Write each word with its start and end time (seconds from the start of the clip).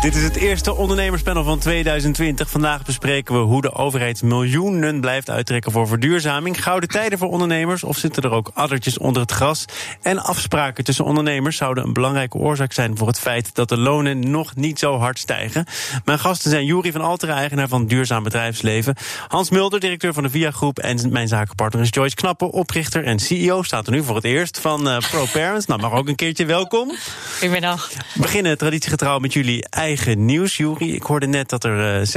Dit 0.00 0.14
is 0.14 0.22
het 0.22 0.36
eerste 0.36 0.74
ondernemerspanel 0.74 1.44
van 1.44 1.58
2020. 1.58 2.50
Vandaag 2.50 2.84
bespreken 2.84 3.34
we 3.34 3.40
hoe 3.40 3.62
de 3.62 3.72
overheid 3.72 4.22
miljoenen 4.22 5.00
blijft 5.00 5.30
uittrekken 5.30 5.72
voor 5.72 5.86
verduurzaming. 5.86 6.62
Gouden 6.62 6.88
tijden 6.88 7.18
voor 7.18 7.28
ondernemers 7.28 7.84
of 7.84 7.96
zitten 7.96 8.22
er 8.22 8.30
ook 8.30 8.50
addertjes 8.54 8.98
onder 8.98 9.22
het 9.22 9.30
gras? 9.30 9.64
En 10.02 10.18
afspraken 10.18 10.84
tussen 10.84 11.04
ondernemers 11.04 11.56
zouden 11.56 11.84
een 11.84 11.92
belangrijke 11.92 12.36
oorzaak 12.36 12.72
zijn 12.72 12.96
voor 12.96 13.06
het 13.06 13.18
feit 13.18 13.54
dat 13.54 13.68
de 13.68 13.76
lonen 13.76 14.30
nog 14.30 14.56
niet 14.56 14.78
zo 14.78 14.98
hard 14.98 15.18
stijgen. 15.18 15.64
Mijn 16.04 16.18
gasten 16.18 16.50
zijn 16.50 16.64
Juri 16.64 16.92
van 16.92 17.00
Altera, 17.00 17.34
eigenaar 17.34 17.68
van 17.68 17.86
Duurzaam 17.86 18.22
Bedrijfsleven. 18.22 18.94
Hans 19.28 19.50
Mulder, 19.50 19.80
directeur 19.80 20.12
van 20.12 20.22
de 20.22 20.30
VIA 20.30 20.50
Groep. 20.50 20.78
En 20.78 21.12
mijn 21.12 21.28
zakenpartner 21.28 21.82
is 21.82 21.88
Joyce 21.90 22.14
Knappen, 22.14 22.50
oprichter 22.50 23.04
en 23.04 23.18
CEO. 23.18 23.62
Staat 23.62 23.86
er 23.86 23.92
nu 23.92 24.02
voor 24.02 24.16
het 24.16 24.24
eerst 24.24 24.60
van 24.60 24.88
uh, 24.88 24.98
Pro 25.10 25.24
Parents. 25.32 25.66
Nou, 25.66 25.80
mag 25.80 25.92
ook 25.92 26.08
een 26.08 26.16
keertje 26.16 26.44
welkom. 26.44 26.92
Goedemiddag. 27.32 27.90
We 28.14 28.20
beginnen 28.20 28.58
traditiegetrouw 28.58 29.18
met 29.18 29.32
jullie 29.32 29.68
eigen 29.96 30.24
nieuws, 30.24 30.56
Jury. 30.56 30.94
Ik 30.94 31.02
hoorde 31.02 31.26
net 31.26 31.48
dat 31.48 31.64
er 31.64 32.00
uh, 32.00 32.06
60.000 32.06 32.14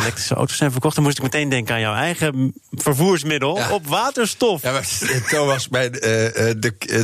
elektrische 0.00 0.34
auto's 0.34 0.56
zijn 0.56 0.70
verkocht. 0.72 0.94
Dan 0.94 1.04
moest 1.04 1.16
ik 1.16 1.22
meteen 1.22 1.48
denken 1.48 1.74
aan 1.74 1.80
jouw 1.80 1.94
eigen 1.94 2.54
vervoersmiddel 2.70 3.56
Ja. 3.56 3.70
op 3.72 3.86
waterstof. 3.86 4.62
Ja, 4.62 4.72
maar 4.72 4.88
Thomas, 5.30 5.68
mijn, 5.68 5.92
eh, 6.00 6.26
eh, 6.50 6.56
de, 6.60 6.74
eh, 6.78 6.96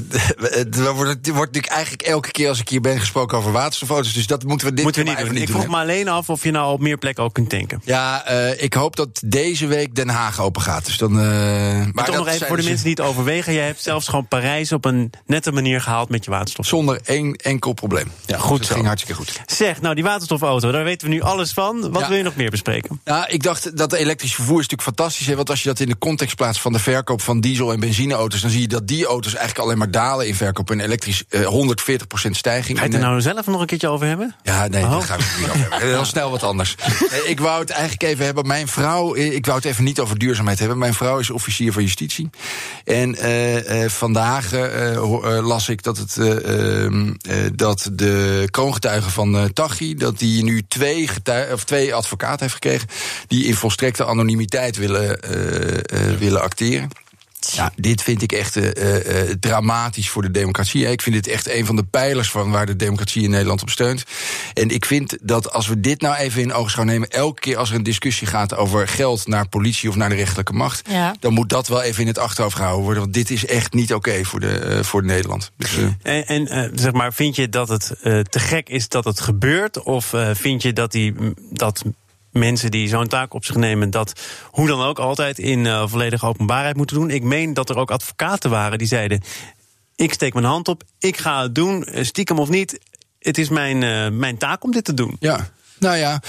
het 0.50 0.76
wordt 0.80 0.96
wordt 0.96 1.28
natuurlijk 1.28 1.66
eigenlijk 1.66 2.02
elke 2.02 2.30
keer 2.30 2.48
als 2.48 2.60
ik 2.60 2.68
hier 2.68 2.80
ben 2.80 2.98
gesproken 2.98 3.38
over 3.38 3.52
waterstofauto's. 3.52 4.12
Dus 4.12 4.26
dat 4.26 4.44
moeten 4.44 4.66
we 4.66 4.74
dit 4.74 4.84
Moeten 4.84 5.04
we 5.04 5.08
niet 5.10 5.18
doen. 5.18 5.36
Ik 5.36 5.48
vroeg 5.48 5.68
me 5.68 5.76
alleen 5.76 6.08
af 6.08 6.30
of 6.30 6.42
je 6.44 6.50
nou 6.50 6.72
op 6.72 6.80
meer 6.80 6.98
plekken 6.98 7.24
ook 7.24 7.32
kunt 7.34 7.50
tanken. 7.50 7.80
Ja, 7.84 8.26
eh, 8.26 8.62
ik 8.62 8.74
hoop 8.74 8.96
dat 8.96 9.22
deze 9.26 9.66
week 9.66 9.94
Den 9.94 10.08
Haag 10.08 10.40
open 10.40 10.62
gaat. 10.62 10.84
Dus 10.84 10.98
dan, 10.98 11.10
eh, 11.10 11.24
Maar, 11.26 11.90
maar 11.92 12.04
toch 12.04 12.14
dat 12.14 12.24
nog 12.24 12.34
even 12.34 12.46
voor 12.46 12.56
de 12.56 12.62
dus 12.62 12.70
mensen 12.70 12.86
die 12.86 12.94
het 13.04 13.04
overwegen. 13.12 13.52
Jij 13.52 13.66
hebt 13.66 13.82
zelfs 13.82 14.08
gewoon 14.08 14.28
Parijs 14.28 14.72
op 14.72 14.84
een 14.84 15.10
nette 15.26 15.52
manier 15.52 15.80
gehaald 15.80 16.08
met 16.08 16.24
je 16.24 16.30
waterstof. 16.30 16.66
Zonder 16.66 17.00
één 17.04 17.34
enkel 17.36 17.72
probleem. 17.72 18.10
Ja, 18.26 18.38
goed 18.38 18.58
Het 18.58 18.66
zo. 18.66 18.74
ging 18.74 18.86
hartstikke 18.86 19.16
goed. 19.20 19.40
Zeg, 19.46 19.80
nou 19.84 19.94
die 19.94 20.04
waterstofauto, 20.04 20.70
daar 20.72 20.84
weten 20.84 21.08
we 21.08 21.14
nu 21.14 21.20
alles 21.20 21.52
van. 21.52 21.90
Wat 21.90 22.00
Ja. 22.00 22.08
wil 22.08 22.16
je 22.16 22.22
nog 22.22 22.36
meer 22.36 22.50
bespreken? 22.50 23.00
Nou, 23.04 23.24
ik 23.28 23.42
dacht 23.42 23.76
dat 23.76 23.92
elektrisch 23.92 24.34
vervoer 24.34 24.60
is 24.60 24.68
natuurlijk 24.68 24.96
fantastisch. 24.96 25.26
Hè, 25.26 25.36
want 25.36 25.50
als 25.50 25.62
je 25.62 25.68
dat 25.68 25.80
in 25.80 25.88
de 25.88 25.98
context 25.98 26.36
plaatst 26.36 26.60
van 26.62 26.72
de 26.72 26.78
verkoop 26.78 27.22
van 27.22 27.40
diesel- 27.40 27.72
en 27.72 27.80
benzineauto's... 27.80 28.40
dan 28.40 28.50
zie 28.50 28.60
je 28.60 28.68
dat 28.68 28.86
die 28.88 29.06
auto's 29.06 29.34
eigenlijk 29.34 29.64
alleen 29.66 29.78
maar 29.78 29.90
dalen 29.90 30.26
in 30.28 30.34
verkoop. 30.34 30.70
En 30.70 30.80
elektrisch 30.80 31.24
eh 31.28 31.46
140% 31.46 32.36
stijging. 32.36 32.78
Ga 32.78 32.84
je 32.84 32.90
het 32.90 32.98
er 32.98 33.04
eh, 33.04 33.08
nou 33.10 33.20
zelf 33.20 33.46
nog 33.46 33.60
een 33.60 33.66
keertje 33.66 33.88
over 33.88 34.06
hebben? 34.06 34.34
Ja, 34.42 34.68
nee, 34.68 34.84
Oh. 34.84 34.90
daar 34.90 35.02
gaan 35.02 35.18
we 35.18 35.24
het 35.24 35.38
niet 35.40 35.48
over 35.48 35.60
hebben. 35.70 35.88
Heel 35.88 36.04
snel 36.04 36.30
wat 36.30 36.42
anders. 36.42 36.74
Nee, 37.10 37.26
ik 37.26 37.40
wou 37.40 37.60
het 37.60 37.70
eigenlijk 37.70 38.02
even 38.02 38.24
hebben. 38.24 38.46
Mijn 38.46 38.68
vrouw, 38.68 39.14
eh, 39.14 39.32
ik 39.34 39.44
wou 39.46 39.56
het 39.58 39.66
even 39.66 39.84
niet 39.84 40.00
over 40.00 40.18
duurzaamheid 40.18 40.58
hebben. 40.58 40.78
Mijn 40.78 40.94
vrouw 40.94 41.18
is 41.18 41.30
officier 41.30 41.72
van 41.72 41.82
justitie. 41.82 42.30
En 42.84 43.14
eh, 43.14 43.82
eh, 43.84 43.90
vandaag 43.90 44.52
eh, 44.52 44.92
eh, 44.94 45.46
las 45.46 45.68
ik 45.68 45.82
dat, 45.82 45.96
het, 45.96 46.16
eh, 46.16 46.84
ehm, 46.84 47.12
eh, 47.20 47.36
dat 47.54 47.90
de 47.92 48.48
kroongetuige 48.50 49.10
van 49.10 49.36
eh 49.36 49.44
Dat 49.96 50.18
die 50.18 50.42
nu 50.42 50.62
twee, 50.68 51.08
of 51.52 51.64
twee 51.64 51.94
advocaten 51.94 52.40
heeft 52.40 52.54
gekregen... 52.54 52.88
die 53.26 53.44
in 53.44 53.54
volstrekte 53.54 54.04
anonimiteit 54.04 54.76
willen, 54.76 55.20
eh, 55.20 56.10
eh, 56.10 56.18
willen 56.18 56.42
acteren. 56.42 56.88
Ja, 57.52 57.72
dit 57.76 58.02
vind 58.02 58.22
ik 58.22 58.32
echt 58.32 58.56
eh, 58.56 59.20
eh, 59.22 59.30
dramatisch 59.40 60.08
voor 60.08 60.22
de 60.22 60.30
democratie. 60.30 60.90
Ik 60.90 61.02
vind 61.02 61.14
dit 61.14 61.26
echt 61.28 61.48
een 61.48 61.66
van 61.66 61.76
de 61.76 61.84
pijlers 61.84 62.30
van 62.30 62.50
waar 62.50 62.66
de 62.66 62.76
democratie 62.76 63.22
in 63.22 63.30
Nederland 63.30 63.62
op 63.62 63.70
steunt. 63.70 64.04
En 64.54 64.68
ik 64.70 64.84
vind 64.84 65.16
dat 65.22 65.52
als 65.52 65.66
we 65.68 65.80
dit 65.80 66.00
nou 66.00 66.16
even 66.16 66.42
in 66.42 66.52
oogschouw 66.52 66.84
nemen, 66.84 67.08
elke 67.08 67.40
keer 67.40 67.56
als 67.56 67.70
er 67.70 67.76
een 67.76 67.82
discussie 67.82 68.26
gaat 68.26 68.56
over 68.56 68.88
geld 68.88 69.26
naar 69.26 69.48
politie 69.48 69.88
of 69.88 69.96
naar 69.96 70.08
de 70.08 70.14
rechterlijke 70.14 70.52
macht, 70.52 70.88
Ja. 70.90 71.14
dan 71.20 71.32
moet 71.32 71.48
dat 71.48 71.68
wel 71.68 71.82
even 71.82 72.00
in 72.00 72.06
het 72.06 72.18
achterhoofd 72.18 72.56
gehouden 72.56 72.84
worden. 72.84 73.02
Want 73.02 73.14
dit 73.14 73.30
is 73.30 73.46
echt 73.46 73.72
niet 73.72 73.94
oké 73.94 74.24
voor, 74.24 74.40
de, 74.40 74.58
eh, 74.58 74.82
voor 74.82 75.04
Nederland. 75.04 75.50
Dus, 75.56 75.70
En, 76.02 76.26
en 76.26 76.70
zeg 76.74 76.92
maar, 76.92 77.12
vind 77.12 77.36
je 77.36 77.48
dat 77.48 77.68
het 77.68 77.90
eh, 78.02 78.20
te 78.20 78.38
gek 78.38 78.68
is 78.68 78.88
dat 78.88 79.04
het 79.04 79.20
gebeurt? 79.20 79.82
Of 79.82 80.12
eh, 80.12 80.30
vind 80.34 80.62
je 80.62 80.72
dat, 80.72 80.92
die, 80.92 81.14
dat 81.50 81.82
mensen 82.34 82.70
die 82.70 82.88
zo'n 82.88 83.08
taak 83.08 83.34
op 83.34 83.44
zich 83.44 83.56
nemen, 83.56 83.90
dat 83.90 84.12
hoe 84.50 84.66
dan 84.66 84.82
ook 84.82 84.98
altijd 84.98 85.38
in 85.38 85.66
eh, 85.66 85.86
volledige 85.86 86.26
openbaarheid 86.26 86.76
moeten 86.76 86.96
doen? 86.96 87.10
Ik 87.10 87.22
meen 87.22 87.54
dat 87.54 87.70
er 87.70 87.76
ook 87.76 87.90
advocaten 87.90 88.50
waren 88.50 88.78
die 88.78 88.86
zeiden: 88.86 89.22
Ik 89.96 90.12
steek 90.12 90.34
mijn 90.34 90.46
hand 90.46 90.68
op, 90.68 90.82
ik 90.98 91.16
ga 91.16 91.42
het 91.42 91.54
doen, 91.54 91.84
eh, 91.84 92.04
stiekem 92.04 92.38
of 92.38 92.48
niet. 92.48 92.78
Het 93.18 93.38
is 93.38 93.48
mijn, 93.48 93.82
eh, 93.82 94.08
mijn 94.08 94.38
taak 94.38 94.64
om 94.64 94.70
dit 94.70 94.84
te 94.84 94.94
doen. 94.94 95.16
Ja, 95.20 95.48
nou 95.78 95.96
ja. 95.96 96.20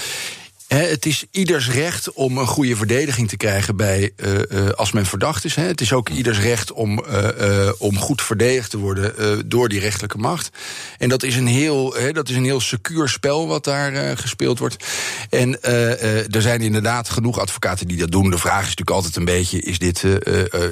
Het 0.66 1.06
is 1.06 1.24
ieders 1.30 1.70
recht 1.70 2.12
om 2.12 2.38
een 2.38 2.46
goede 2.46 2.76
verdediging 2.76 3.28
te 3.28 3.36
krijgen 3.36 3.76
bij, 3.76 4.12
eh, 4.16 4.50
eh, 4.50 4.70
als 4.70 4.92
men 4.92 5.06
verdacht 5.06 5.44
is. 5.44 5.54
Het 5.54 5.80
is 5.80 5.92
ook 5.92 6.08
ieders 6.08 6.38
recht 6.38 6.72
om, 6.72 7.04
eh, 7.04 7.70
om 7.78 7.98
goed 7.98 8.22
verdedigd 8.22 8.70
te 8.70 8.78
worden 8.78 9.48
door 9.48 9.68
die 9.68 9.80
rechterlijke 9.80 10.18
macht. 10.18 10.50
En 10.98 11.08
dat 11.08 11.22
is 11.22 11.36
een 11.36 11.46
heel, 11.46 11.96
dat 12.12 12.28
is 12.28 12.36
een 12.36 12.44
heel 12.44 12.60
secuur 12.60 13.08
spel 13.08 13.46
wat 13.46 13.64
daar 13.64 14.18
gespeeld 14.18 14.58
wordt. 14.58 14.84
En 15.30 15.62
er 16.32 16.42
zijn 16.42 16.60
inderdaad 16.60 17.08
genoeg 17.08 17.38
advocaten 17.38 17.86
die 17.86 17.96
dat 17.96 18.10
doen. 18.10 18.30
De 18.30 18.38
vraag 18.38 18.62
is 18.62 18.74
natuurlijk 18.74 18.90
altijd 18.90 19.16
een 19.16 19.24
beetje: 19.24 19.60
is 19.60 19.78
dit. 19.78 20.02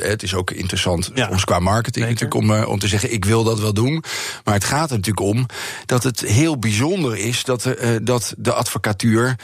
het 0.01 0.23
is 0.23 0.35
ook 0.35 0.51
interessant 0.51 1.11
Ja. 1.15 1.29
ons 1.29 1.45
qua 1.45 1.59
marketing 1.59 2.07
Zeker. 2.07 2.27
natuurlijk 2.27 2.61
om, 2.63 2.73
om 2.73 2.79
te 2.79 2.89
zeggen: 2.89 3.13
ik 3.13 3.25
wil 3.25 3.45
dat 3.45 3.61
wel 3.61 3.75
doen. 3.75 4.05
Maar 4.45 4.55
het 4.55 4.65
gaat 4.65 4.91
er 4.91 4.97
natuurlijk 4.97 5.27
om 5.27 5.47
dat 5.87 6.03
het 6.03 6.21
heel 6.21 6.59
bijzonder 6.59 7.17
is 7.17 7.45
dat, 7.45 7.69
dat 8.03 8.35
de 8.39 8.53
advocatuur 8.53 9.37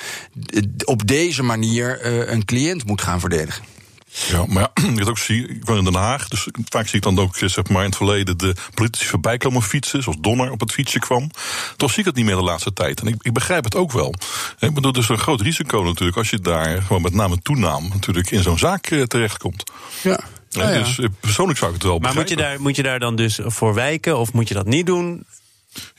op 0.84 1.06
deze 1.06 1.43
manier 1.43 2.01
eh, 2.01 2.33
een 2.33 2.45
cliënt 2.45 2.84
moet 2.87 3.03
gaan 3.03 3.21
verdedigen. 3.21 3.65
Ja, 4.28 4.45
maar 4.47 4.71
ja, 4.75 4.89
ik 4.93 4.99
het 4.99 5.09
ook 5.09 5.19
zie, 5.19 5.49
ik 5.49 5.65
woon 5.65 5.78
in 5.78 5.84
Den 5.84 5.95
Haag, 5.95 6.28
dus 6.28 6.49
vaak 6.69 6.87
zie 6.87 6.97
ik 6.97 7.03
dan 7.03 7.19
ook 7.19 7.37
eh, 7.37 7.49
zeg 7.49 7.69
maar, 7.69 7.81
in 7.83 7.89
het 7.89 7.97
verleden 7.97 8.39
de 8.39 8.55
politici 8.75 9.06
voorbij 9.06 9.37
komen 9.37 9.62
fietsen, 9.62 10.03
zoals 10.03 10.19
Donner 10.21 10.51
op 10.51 10.61
het 10.61 10.73
fietsje 10.73 10.99
kwam. 10.99 11.31
Toch 11.77 11.91
zie 11.91 11.99
ik 12.01 12.05
het 12.06 12.15
niet 12.15 12.25
meer 12.25 12.34
de 12.37 12.43
laatste 12.43 12.73
tijd. 12.73 13.01
En 13.01 13.06
ik, 13.06 13.15
ik 13.23 13.33
begrijp 13.33 13.65
het 13.65 13.75
ook 13.75 13.93
wel. 13.93 14.15
Ik 14.59 14.75
bedoel, 14.75 14.93
dus 14.93 15.09
een 15.09 15.19
groot 15.19 15.41
risico 15.41 15.83
natuurlijk 15.83 16.17
als 16.17 16.31
je 16.31 16.39
daar 16.39 16.83
gewoon 16.83 17.03
met 17.03 17.15
name 17.15 17.39
toename 17.43 17.89
natuurlijk 17.89 18.31
in 18.31 18.43
zo'n 18.43 18.59
zaak 18.59 18.87
eh, 18.87 19.03
terechtkomt. 19.03 19.62
Ja. 20.03 20.21
Eh, 20.51 20.67
Dus 20.72 21.01
persoonlijk 21.21 21.59
zou 21.59 21.71
ik 21.71 21.77
het 21.77 21.87
wel 21.87 21.99
Maar 21.99 22.15
moet 22.15 22.28
je, 22.28 22.34
begrijpen. 22.34 22.57
daar, 22.57 22.62
moet 22.67 22.77
je 22.77 22.83
daar 22.83 22.99
dan 22.99 23.17
dus 23.17 23.39
voor 23.43 23.75
wijken 23.75 24.19
of 24.19 24.33
moet 24.33 24.49
je 24.49 24.55
dat 24.55 24.67
niet 24.67 24.87
doen? 24.87 25.25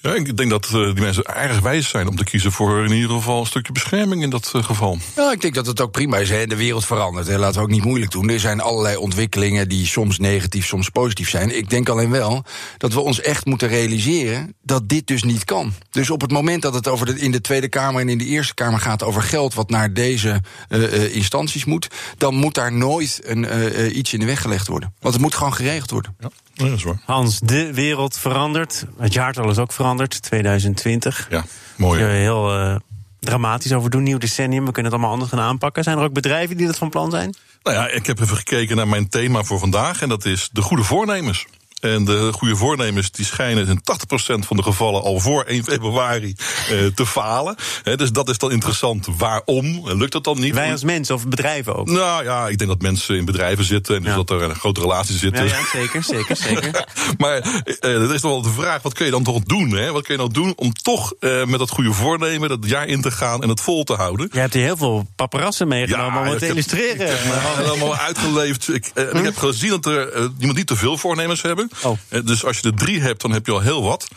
Ja, 0.02 0.14
ik 0.14 0.38
denk 0.38 0.50
dat 0.50 0.66
eh, 0.66 0.72
die 0.72 1.02
mensen 1.02 1.24
erg 1.24 1.60
wijs 1.60 1.90
zijn 1.90 2.08
om 2.08 2.16
te 2.16 2.24
kiezen 2.24 2.52
voor 2.52 2.86
in 2.86 2.92
ieder 2.92 3.10
geval 3.10 3.40
een 3.40 3.46
stukje 3.46 3.72
bescherming 3.72 4.24
in 4.24 4.30
dat 4.30 4.52
eh, 4.56 4.64
geval. 4.64 4.98
Ja, 5.16 5.32
ik 5.32 5.42
denk 5.42 5.54
dat 5.54 5.66
het 5.66 5.82
ook 5.82 5.92
prima 5.92 6.18
is. 6.18 6.30
Hè. 6.30 6.48
De 6.48 6.56
wereld 6.56 6.86
verandert. 6.86 7.28
Hè. 7.28 7.38
Laten 7.38 7.56
we 7.56 7.62
ook 7.62 7.72
niet 7.72 7.84
moeilijk 7.84 8.12
doen. 8.12 8.30
Er 8.30 8.40
zijn 8.40 8.62
allerlei 8.62 8.96
ontwikkelingen 8.96 9.70
die 9.70 9.86
soms 9.86 10.20
negatief, 10.20 10.66
soms 10.66 10.90
positief 10.90 11.30
zijn. 11.30 11.58
Ik 11.58 11.70
denk 11.70 11.90
alleen 11.90 12.10
wel 12.10 12.44
dat 12.78 12.94
we 12.94 13.00
ons 13.00 13.22
echt 13.22 13.46
moeten 13.46 13.68
realiseren 13.68 14.56
dat 14.64 14.90
dit 14.90 15.08
dus 15.08 15.24
niet 15.24 15.44
kan. 15.44 15.74
Dus 15.92 16.10
op 16.10 16.22
het 16.22 16.32
moment 16.32 16.62
dat 16.62 16.74
het 16.74 16.88
over 16.88 17.06
de, 17.06 17.20
in 17.20 17.32
de 17.32 17.42
Tweede 17.42 17.70
Kamer 17.70 18.02
en 18.02 18.10
in 18.10 18.18
de 18.18 18.26
Eerste 18.26 18.54
Kamer 18.54 18.80
gaat 18.80 19.04
over 19.04 19.22
geld 19.22 19.54
wat 19.54 19.70
naar 19.70 19.94
deze 19.94 20.42
eh, 20.70 20.84
eh, 20.84 21.16
instanties 21.16 21.66
moet, 21.66 21.88
dan 22.18 22.36
moet 22.36 22.56
daar 22.56 22.74
nooit 22.74 23.20
een, 23.24 23.46
eh, 23.46 23.86
eh, 23.86 23.96
iets 23.96 24.14
in 24.14 24.20
de 24.20 24.26
weg 24.26 24.42
gelegd 24.42 24.68
worden. 24.68 24.94
Want 25.00 25.14
het 25.14 25.24
moet 25.24 25.36
gewoon 25.36 25.54
geregeld 25.54 25.92
worden. 25.92 26.16
Ja, 26.20 26.30
ja 26.54 26.66
dat 26.66 26.78
is 26.78 26.84
waar. 26.84 27.02
Hans, 27.06 27.40
de 27.40 27.74
wereld 27.74 28.18
verandert. 28.18 28.86
Het 28.98 29.14
jaartal 29.14 29.50
is 29.50 29.58
ook 29.58 29.72
veranderd, 29.72 29.90
2020. 29.98 31.28
Ja, 31.30 31.44
mooi. 31.76 32.04
Heel 32.04 32.54
eh, 32.60 32.76
dramatisch 33.20 33.74
over 33.74 33.90
doen. 33.90 34.04
Nieuw 34.04 34.18
decennium, 34.18 34.66
we 34.66 34.72
kunnen 34.72 34.92
het 34.92 35.00
allemaal 35.00 35.20
anders 35.20 35.32
gaan 35.32 35.50
aanpakken. 35.50 35.84
Zijn 35.84 35.98
er 35.98 36.04
ook 36.04 36.14
bedrijven 36.14 36.58
die 36.58 36.66
dat 36.66 36.78
van 36.78 36.90
plan 36.90 37.12
zijn? 37.12 37.36
Nou 37.64 37.78
ja, 37.78 37.88
ik 37.88 38.06
heb 38.06 38.20
even 38.20 38.38
gekeken 38.38 38.76
naar 38.76 38.88
mijn 38.88 39.10
thema 39.10 39.44
voor 39.44 39.60
vandaag. 39.60 40.02
En 40.02 40.10
dat 40.10 40.26
is 40.26 40.50
de 40.52 40.62
goede 40.62 40.84
voornemens. 40.84 41.46
En 41.82 42.06
de 42.06 42.30
goede 42.34 42.56
voornemens 42.56 43.12
die 43.12 43.26
schijnen 43.26 43.68
in 43.68 43.80
80% 43.80 44.46
van 44.48 44.58
de 44.58 44.64
gevallen 44.64 45.02
al 45.02 45.20
voor 45.20 45.44
1 45.44 45.64
februari 45.64 46.36
eh, 46.70 46.86
te 46.96 47.06
falen. 47.06 47.56
Dus 47.96 48.12
dat 48.12 48.30
is 48.30 48.38
dan 48.38 48.52
interessant. 48.52 49.08
Waarom? 49.18 49.82
Lukt 49.90 50.12
dat 50.12 50.24
dan 50.24 50.40
niet? 50.40 50.54
Wij 50.54 50.72
als 50.72 50.84
mensen 50.84 51.16
of 51.16 51.28
bedrijven 51.28 51.76
ook? 51.76 51.90
Nou 51.90 52.24
ja, 52.24 52.48
ik 52.48 52.58
denk 52.58 52.70
dat 52.70 52.82
mensen 52.82 53.16
in 53.16 53.26
bedrijven 53.26 53.64
zitten 53.66 53.96
en 53.96 54.02
dus 54.02 54.12
Ja. 54.12 54.18
dat 54.18 54.30
er 54.30 54.42
een 54.42 54.56
grote 54.56 54.82
relaties 54.82 55.14
Ja, 55.14 55.20
zitten. 55.22 55.46
ja, 55.46 55.66
zeker, 55.72 56.04
zeker, 56.04 56.36
zeker. 56.36 56.86
maar 57.18 57.38
eh, 57.80 57.94
er 57.94 58.14
is 58.14 58.22
toch 58.22 58.32
wel 58.32 58.42
de 58.42 58.50
vraag: 58.50 58.82
wat 58.82 58.94
kun 58.94 59.06
je 59.06 59.12
dan 59.12 59.24
toch 59.24 59.40
doen? 59.44 59.70
Hè? 59.72 59.92
Wat 59.92 60.04
kun 60.04 60.14
je 60.14 60.20
nou 60.20 60.34
doen 60.34 60.54
om 60.56 60.74
toch 60.74 61.14
eh, 61.20 61.46
met 61.46 61.60
dat 61.60 61.70
goede 61.70 61.94
voornemen 61.94 62.50
dat 62.50 62.60
jaar 62.62 62.88
in 62.88 63.02
te 63.02 63.12
gaan 63.12 63.44
en 63.44 63.50
het 63.50 63.62
vol 63.62 63.84
te 63.84 63.94
houden? 63.94 64.30
Je 64.32 64.40
hebt 64.40 64.54
hier 64.54 64.64
heel 64.64 64.78
veel 64.78 65.08
paparazzen 65.16 65.68
meegenomen 65.68 66.20
om 66.22 66.28
het 66.28 66.38
te 66.40 66.46
heb- 66.46 66.54
illustreren. 66.54 67.08
Ik 67.12 67.18
heb 67.18 67.26
me 67.26 67.68
allemaal 67.70 67.96
uitgeleefd. 67.96 68.74
Ik, 68.74 68.92
eh, 68.94 69.04
ik 69.14 69.24
heb 69.24 69.38
gezien 69.38 69.70
dat 69.70 69.86
er 69.86 70.16
uh, 70.18 70.26
iemand 70.40 70.58
niet 70.58 70.68
te 70.68 70.76
veel 70.76 70.98
voornemens 70.98 71.42
hebben. 71.42 71.70
Oh. 71.84 71.98
Eh, 72.08 72.20
Dus 72.24 72.46
als 72.46 72.58
je 72.60 72.68
er 72.68 72.76
drie 72.76 73.02
hebt, 73.02 73.22
dan 73.22 73.32
heb 73.32 73.46
je 73.46 73.52
al 73.52 73.60
heel 73.60 73.84
wat. 73.84 74.08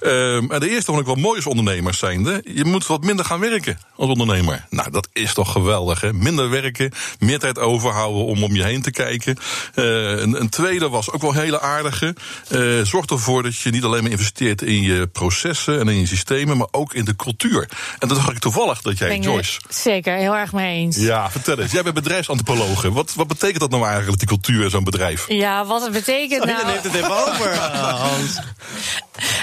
Ehm, 0.00 0.50
en 0.50 0.60
de 0.60 0.68
eerste 0.70 0.84
vond 0.84 1.00
ik 1.00 1.06
wel 1.06 1.14
mooi 1.14 1.36
als 1.36 1.46
ondernemers 1.46 1.98
zijnde. 1.98 2.40
Je 2.54 2.64
moet 2.64 2.86
wat 2.86 3.02
minder 3.04 3.24
gaan 3.24 3.40
werken 3.40 3.78
als 3.96 4.08
ondernemer. 4.10 4.66
Nou, 4.70 4.90
dat 4.90 5.08
is 5.12 5.34
toch 5.34 5.52
geweldig, 5.52 6.00
hè? 6.00 6.12
Minder 6.12 6.50
werken, 6.50 6.92
meer 7.18 7.38
tijd 7.38 7.58
overhouden 7.58 8.24
om 8.24 8.42
om 8.44 8.54
je 8.54 8.64
heen 8.64 8.82
te 8.82 8.90
kijken. 8.90 9.36
Eh, 9.74 9.84
een, 10.10 10.40
een 10.40 10.48
tweede 10.48 10.88
was 10.88 11.10
ook 11.10 11.20
wel 11.20 11.30
een 11.30 11.40
hele 11.40 11.60
aardige. 11.60 12.14
Eh, 12.48 12.60
zorg 12.82 13.06
ervoor 13.06 13.42
dat 13.42 13.56
je 13.56 13.70
niet 13.70 13.84
alleen 13.84 14.02
maar 14.02 14.10
investeert 14.10 14.62
in 14.62 14.82
je 14.82 15.06
processen 15.06 15.80
en 15.80 15.88
in 15.88 15.98
je 15.98 16.06
systemen, 16.06 16.56
maar 16.56 16.66
ook 16.70 16.94
in 16.94 17.04
de 17.04 17.16
cultuur. 17.16 17.68
En 17.98 18.08
dat 18.08 18.16
dacht 18.16 18.30
ik 18.30 18.38
toevallig 18.38 18.82
dat 18.82 18.98
jij, 18.98 19.08
Ben 19.08 19.22
Joyce. 19.22 19.60
Zeker, 19.68 20.16
heel 20.16 20.34
erg 20.34 20.52
mee 20.52 20.78
eens. 20.78 20.96
Ja, 20.96 21.30
vertel 21.30 21.58
eens. 21.58 21.72
Jij 21.72 21.82
bent 21.82 21.94
bedrijfsantropologe. 21.94 22.92
Wat, 22.92 23.12
wat 23.14 23.26
betekent 23.26 23.60
dat 23.60 23.70
nou 23.70 23.86
eigenlijk, 23.86 24.18
die 24.18 24.28
cultuur 24.28 24.64
in 24.64 24.70
zo'n 24.70 24.84
bedrijf? 24.84 25.24
Ja, 25.28 25.66
wat 25.66 25.82
het 25.82 25.92
betekent 25.92 26.44
nou... 26.44 26.66
over, 27.28 27.50
eh, 27.50 28.00
Hans. 28.00 28.40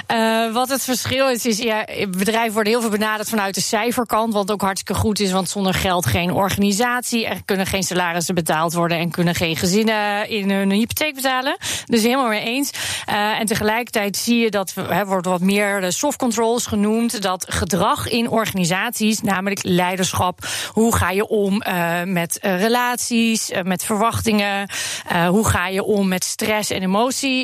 Eh, 0.08 0.54
wat 0.54 0.70
het 0.70 0.84
verschil 0.84 1.30
is, 1.30 1.46
is 1.46 1.58
ja, 1.58 1.86
bedrijven 2.10 2.54
worden 2.54 2.72
heel 2.72 2.82
veel 2.82 2.90
benaderd 2.90 3.30
vanuit 3.30 3.56
de 3.56 3.62
cijferkant. 3.62 4.34
Wat 4.34 4.52
ook 4.52 4.62
hartstikke 4.62 5.02
goed 5.02 5.20
is, 5.20 5.32
want 5.32 5.50
zonder 5.50 5.74
geld 5.74 6.06
geen 6.06 6.32
organisatie. 6.32 7.28
Er 7.28 7.42
kunnen 7.46 7.66
geen 7.66 7.84
salarissen 7.84 8.36
betaald 8.36 8.74
worden 8.74 8.98
en 8.98 9.12
kunnen 9.12 9.36
geen 9.36 9.56
gezinnen 9.56 10.30
in 10.30 10.52
hun 10.52 10.72
hypotheek 10.72 11.16
betalen. 11.16 11.58
Dus 11.86 12.02
helemaal 12.02 12.28
mee 12.28 12.44
eens. 12.44 12.72
Eh, 13.06 13.40
en 13.40 13.46
tegelijkertijd 13.46 14.18
zie 14.18 14.38
je 14.38 14.50
dat 14.50 14.74
er 14.90 15.06
wordt 15.06 15.26
wat 15.26 15.42
meer 15.42 15.82
de 15.82 15.92
soft 15.92 16.18
controls 16.18 16.66
genoemd. 16.66 17.22
Dat 17.22 17.46
gedrag 17.50 18.08
in 18.08 18.30
organisaties, 18.30 19.22
namelijk 19.22 19.64
leiderschap. 19.64 20.46
Hoe 20.72 20.96
ga 20.96 21.10
je 21.10 21.28
om 21.28 21.62
eh, 21.62 22.04
met 22.04 22.38
relaties, 22.42 23.52
met 23.64 23.84
verwachtingen? 23.84 24.68
Eh, 25.08 25.28
hoe 25.28 25.48
ga 25.48 25.68
je 25.68 25.84
om 25.84 26.08
met 26.08 26.24
stress 26.24 26.70
en 26.70 26.82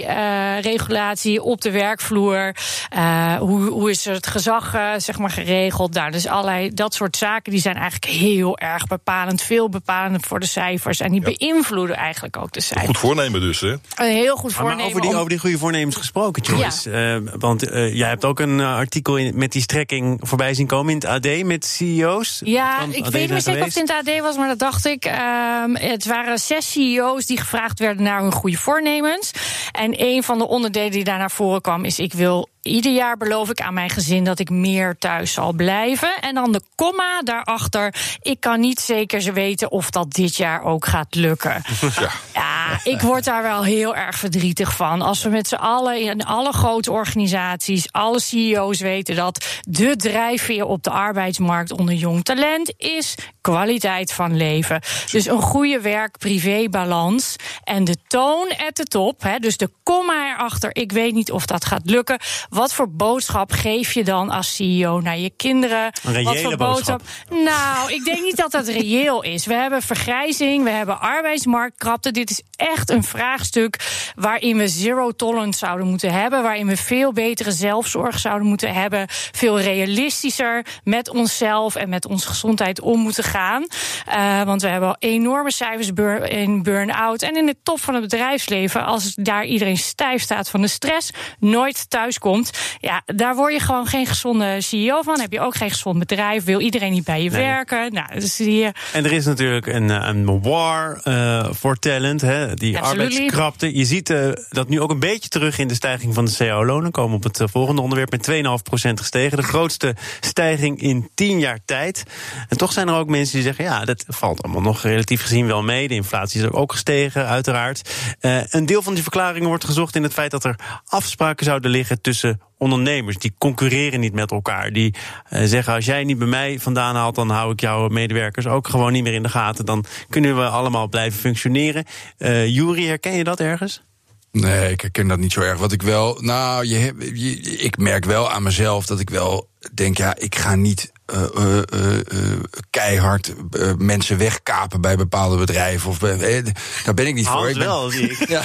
emotieregulatie 0.08 1.42
op 1.44 1.62
de 1.62 1.72
werkvloer? 1.72 2.56
Eh, 2.90 3.36
hoe, 3.36 3.62
hoe 3.70 3.90
is 3.90 4.06
het 4.06 4.28
gezag 4.28 4.74
eh, 4.74 4.90
zeg 4.98 5.18
maar 5.18 5.30
geregeld? 5.30 5.94
Nou, 5.94 6.12
dus 6.12 6.28
allerlei 6.28 6.74
dat 6.74 6.94
soort 6.94 7.18
zaken 7.18 7.52
die 7.52 7.62
zijn 7.62 7.76
eigenlijk 7.76 8.06
heel 8.12 8.58
erg 8.58 8.88
bepalend, 8.88 9.42
veel 9.42 9.70
bepalend 9.70 10.26
voor 10.26 10.40
de 10.40 10.46
cijfers. 10.46 11.00
En 11.00 11.12
die 11.12 11.22
beïnvloeden 11.22 11.96
eigenlijk 11.96 12.38
ook 12.38 12.52
de 12.52 12.62
cijfers. 12.62 12.88
Goed 12.88 12.98
voornemen 12.98 13.42
dus, 13.42 13.60
hè? 13.62 13.70
Een 13.72 13.80
heel 14.16 14.36
goed 14.36 14.52
Maar 14.52 14.60
voornemen. 14.60 14.86
over 14.86 15.02
die, 15.02 15.10
om- 15.10 15.16
over 15.16 15.30
die 15.30 15.40
goede 15.40 15.58
voornemens 15.58 15.96
gesproken, 15.96 16.44
Joyce. 16.44 16.92
Eh, 16.92 17.34
want 17.40 17.70
eh, 17.70 17.94
jij 17.96 18.08
hebt 18.10 18.26
ook 18.26 18.40
een 18.40 18.60
eh, 18.60 18.76
artikel 18.76 19.18
in, 19.18 19.38
met 19.38 19.52
die 19.52 19.62
strekking 19.62 20.20
voorbij 20.22 20.54
zien 20.54 20.68
komen 20.68 20.90
in 20.94 20.96
het 20.96 21.06
AD 21.06 21.44
met 21.44 21.66
CEO's. 21.66 22.42
Ja, 22.46 22.80
ik 22.92 23.06
AD 23.06 23.12
weet 23.12 23.30
niet 23.32 23.44
zeker 23.44 23.60
of 23.62 23.66
het 23.68 23.76
in 23.76 23.90
het 23.96 24.08
AD 24.10 24.20
was, 24.22 24.38
maar 24.38 24.48
dat 24.48 24.60
dacht 24.60 24.86
ik. 24.86 25.06
Ehm, 25.06 25.76
het 25.76 26.06
waren 26.06 26.38
zes 26.40 26.72
CEO's 26.72 27.26
die 27.26 27.38
gevraagd 27.38 27.80
werden 27.80 28.04
naar 28.04 28.22
hun 28.22 28.32
goede 28.32 28.58
voornemens. 28.58 29.32
En 29.72 29.95
een 29.98 30.24
van 30.24 30.38
de 30.38 30.48
onderdelen 30.48 30.92
die 30.92 31.04
daar 31.04 31.18
naar 31.18 31.32
voren 31.32 31.62
kwam 31.62 31.86
is: 31.86 32.00
ik 32.00 32.14
wil. 32.14 32.48
Ieder 32.66 32.92
jaar 32.92 33.18
beloof 33.18 33.50
ik 33.50 33.62
aan 33.62 33.74
mijn 33.74 33.90
gezin 33.90 34.24
dat 34.24 34.40
ik 34.40 34.50
meer 34.50 34.98
thuis 34.98 35.34
zal 35.34 35.54
blijven. 35.54 36.16
En 36.22 36.36
dan 36.36 36.52
de 36.52 36.62
komma 36.76 37.22
daarachter. 37.24 37.96
Ik 38.22 38.40
kan 38.40 38.60
niet 38.60 38.80
zeker 38.80 39.34
weten 39.34 39.72
of 39.72 39.90
dat 39.90 40.12
dit 40.12 40.36
jaar 40.36 40.64
ook 40.64 40.86
gaat 40.86 41.16
lukken. 41.16 41.62
Ja. 42.34 42.46
Ja, 42.66 42.80
ik 42.84 43.02
word 43.02 43.24
daar 43.24 43.42
wel 43.42 43.64
heel 43.64 43.96
erg 43.96 44.18
verdrietig 44.18 44.76
van. 44.76 45.02
Als 45.02 45.24
we 45.24 45.30
met 45.30 45.48
z'n 45.48 45.56
allen 45.56 46.02
in 46.02 46.26
alle 46.26 46.54
grote 46.54 46.92
organisaties, 46.92 47.92
alle 47.92 48.20
CEO's 48.20 48.80
weten 48.80 49.16
dat 49.16 49.46
de 49.62 49.96
drijfveer 49.96 50.66
op 50.66 50.84
de 50.84 50.90
arbeidsmarkt 50.90 51.72
onder 51.72 51.96
jong 51.96 52.24
talent 52.24 52.74
is 52.78 53.16
kwaliteit 53.42 54.14
van 54.14 54.38
leven. 54.38 54.82
Dus 55.12 55.26
een 55.26 55.42
goede 55.42 55.82
werk-privé-balans. 55.82 57.36
En 57.64 57.84
de 57.84 57.96
toon 58.08 58.48
at 58.68 58.76
de 58.76 58.84
top, 58.84 59.22
hè, 59.22 59.40
dus 59.40 59.58
de 59.58 59.70
komma 59.84 60.34
erachter. 60.34 60.76
Ik 60.76 60.92
weet 60.92 61.14
niet 61.14 61.32
of 61.32 61.46
dat 61.46 61.66
gaat 61.66 61.86
lukken. 61.90 62.20
Wat 62.56 62.74
voor 62.74 62.92
boodschap 62.92 63.52
geef 63.52 63.94
je 63.94 64.04
dan 64.04 64.30
als 64.30 64.56
CEO 64.56 65.00
naar 65.00 65.18
je 65.18 65.30
kinderen? 65.30 65.92
Een 66.04 66.24
Wat 66.24 66.42
voor 66.42 66.56
boodschap. 66.56 67.02
nou, 67.30 67.94
ik 67.94 68.04
denk 68.04 68.24
niet 68.24 68.38
dat 68.38 68.52
dat 68.52 68.68
reëel 68.68 69.24
is. 69.24 69.46
We 69.46 69.54
hebben 69.54 69.82
vergrijzing, 69.82 70.64
we 70.64 70.70
hebben 70.70 71.00
arbeidsmarktkrapte. 71.00 72.12
Dit 72.12 72.30
is 72.30 72.42
echt 72.56 72.90
een 72.90 73.04
vraagstuk 73.04 73.80
waarin 74.16 74.58
we 74.58 74.68
zero 74.68 75.12
tolerance 75.12 75.60
zouden 75.60 75.88
moeten 75.88 76.12
hebben. 76.12 76.44
Waarin 76.44 76.68
we 76.68 76.78
veel 76.78 77.14
betere 77.14 77.52
zelfzorg 77.52 78.20
zouden 78.20 78.48
moeten 78.48 78.74
hebben. 78.74 79.06
Veel 79.32 79.60
realistischer 79.60 80.66
met 80.84 81.10
onszelf 81.10 81.76
en 81.76 81.90
met 81.90 82.06
onze 82.06 82.28
gezondheid 82.28 82.82
om 82.82 83.00
moeten 83.00 83.24
gaan. 83.24 83.66
Eh, 84.06 84.44
want 84.44 84.62
we 84.62 84.68
hebben 84.68 84.90
al 84.90 84.96
enorme 85.00 85.52
cijfers 85.52 85.92
in 86.30 86.64
burn-out. 86.64 87.22
En 87.22 87.36
in 87.36 87.46
de 87.46 87.56
top 87.64 87.80
van 87.80 87.94
het 87.94 88.04
bedrijfsleven, 88.04 88.86
als 88.86 89.14
daar 89.16 89.46
iedereen 89.46 89.78
stijf 89.78 90.22
staat 90.22 90.50
van 90.50 90.62
de 90.62 90.68
stress, 90.68 91.10
nooit 91.40 91.90
thuis 91.90 92.20
komt. 92.20 92.44
Ja, 92.80 93.02
daar 93.06 93.36
word 93.36 93.54
je 93.54 93.60
gewoon 93.60 93.86
geen 93.88 94.06
gezonde 94.06 94.62
CEO 94.62 95.02
van. 95.02 95.20
Heb 95.20 95.32
je 95.32 95.40
ook 95.40 95.56
geen 95.56 95.70
gezond 95.70 96.00
bedrijf. 96.00 96.44
Wil 96.44 96.60
iedereen 96.60 96.92
niet 96.92 97.04
bij 97.04 97.24
je 97.24 97.30
Nee. 97.30 97.42
werken. 97.42 97.94
Nou, 97.94 98.20
dus 98.20 98.36
zie 98.36 98.56
je. 98.56 98.72
En 98.94 99.06
er 99.06 99.12
is 99.12 99.26
natuurlijk 99.26 99.68
een, 99.68 99.90
eh, 99.92 100.08
een 100.08 100.42
war 100.42 101.00
eh, 101.04 101.48
voor 101.52 101.76
talent, 101.80 102.22
hè, 102.22 102.54
die 102.54 102.78
Absolutely. 102.78 103.06
arbeidskrapte. 103.06 103.78
Je 103.78 103.86
ziet 103.86 104.10
eh, 104.10 104.30
dat 104.50 104.70
nu 104.70 104.82
ook 104.82 104.92
een 104.92 105.00
beetje 105.00 105.30
terug 105.30 105.58
in 105.58 105.68
de 105.68 105.74
stijging 105.74 106.14
van 106.14 106.26
de 106.26 106.34
cao-lonen. 106.38 106.92
Komen 106.92 107.16
op 107.16 107.24
het 107.24 107.40
eh, 107.40 107.48
volgende 107.52 107.82
onderwerp 107.82 108.12
met 108.12 108.24
2,5% 108.24 109.00
gestegen. 109.00 109.38
De 109.38 109.44
grootste 109.44 109.96
stijging 110.20 110.82
in 110.82 111.10
10 111.16 111.40
jaar 111.40 111.60
tijd. 111.66 112.04
En 112.50 112.58
toch 112.58 112.72
zijn 112.72 112.88
er 112.88 112.96
ook 112.96 113.08
mensen 113.10 113.34
die 113.34 113.44
zeggen, 113.44 113.64
ja, 113.64 113.86
dat 113.86 114.06
valt 114.08 114.44
allemaal 114.44 114.62
nog 114.62 114.82
relatief 114.82 115.22
gezien 115.22 115.48
wel 115.48 115.64
mee. 115.64 115.88
De 115.88 115.94
inflatie 115.94 116.42
is 116.42 116.50
ook 116.52 116.72
gestegen, 116.72 117.28
uiteraard. 117.28 117.90
Eh, 118.20 118.38
een 118.50 118.66
deel 118.66 118.82
van 118.82 118.94
die 118.94 119.04
verklaringen 119.04 119.48
wordt 119.48 119.64
gezocht 119.66 119.96
in 119.96 120.04
het 120.04 120.14
feit 120.14 120.32
dat 120.32 120.44
er 120.44 120.56
afspraken 120.86 121.46
zouden 121.46 121.72
liggen 121.72 122.02
tussen 122.02 122.35
ondernemers. 122.58 123.18
Die 123.18 123.36
concurreren 123.38 124.00
niet 124.00 124.14
met 124.14 124.32
elkaar. 124.32 124.74
Die 124.74 124.94
eh, 125.30 125.44
zeggen, 125.44 125.74
als 125.74 125.86
jij 125.86 126.04
niet 126.04 126.18
bij 126.18 126.28
mij 126.28 126.60
vandaan 126.60 126.96
haalt... 126.96 127.16
dan 127.16 127.30
hou 127.30 127.52
ik 127.52 127.60
jouw 127.60 127.88
medewerkers 127.88 128.48
ook 128.48 128.68
gewoon 128.68 128.92
niet 128.92 129.04
meer 129.04 129.14
in 129.14 129.24
de 129.24 129.30
gaten. 129.30 129.66
Dan 129.66 129.86
kunnen 130.10 130.36
we 130.36 130.48
allemaal 130.48 130.88
blijven 130.88 131.20
functioneren. 131.20 131.86
Eh 132.18 132.48
Jury, 132.48 132.86
herken 132.86 133.14
je 133.14 133.24
dat 133.24 133.40
ergens? 133.40 133.84
Nee, 134.32 134.72
ik 134.72 134.82
herken 134.82 135.08
dat 135.08 135.20
niet 135.20 135.34
zo 135.34 135.42
erg. 135.42 135.60
Wat 135.60 135.72
ik 135.72 135.82
wel. 135.82 136.18
Nou, 136.22 136.66
je, 136.66 136.94
je, 137.14 137.40
ik 137.40 137.78
merk 137.78 138.06
wel 138.06 138.32
aan 138.32 138.44
mezelf 138.44 138.86
dat 138.86 139.00
ik 139.00 139.10
wel 139.10 139.50
denk, 139.74 139.98
ja, 139.98 140.16
ik 140.18 140.36
ga 140.36 140.56
niet. 140.56 140.92
Eh, 141.06 141.24
eh, 141.24 141.58
eh, 142.00 142.40
keihard 142.70 143.34
mensen 143.78 144.18
wegkapen 144.18 144.82
bij 144.82 144.96
bepaalde 144.96 145.38
bedrijven. 145.38 145.90
Of, 145.90 145.98
daar 145.98 146.94
ben 146.94 147.08
ik 147.08 147.14
niet 147.14 147.26
voor. 147.28 147.36
Hans 147.36 147.50
Ik 147.50 147.58
ben- 147.58 147.66
wel, 147.68 147.90
zie 147.90 148.10
ik. 148.12 148.28
Ja, 148.36 148.42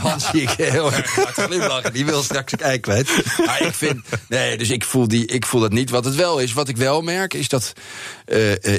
Hans 0.00 0.30
zie 0.30 0.42
ik 0.42 0.50
heel 0.50 0.92
erg 0.92 1.10
glimlachen. 1.32 1.92
Die 1.92 2.04
wil 2.04 2.22
straks 2.22 2.52
het 2.52 2.60
ei 2.60 2.78
kwijt. 2.80 3.10
Maar 3.46 3.62
ik 3.62 3.74
vind. 3.74 4.00
Nee, 4.28 4.58
dus 4.58 4.70
ik 4.70 4.84
voel, 4.84 5.08
die, 5.08 5.26
ik 5.26 5.46
voel 5.46 5.60
dat 5.60 5.72
niet. 5.72 5.90
Wat 5.90 6.04
het 6.04 6.14
wel 6.14 6.38
is, 6.38 6.52
wat 6.52 6.68
ik 6.68 6.76
wel 6.76 7.00
merk, 7.02 7.34
is 7.34 7.48
dat. 7.48 7.72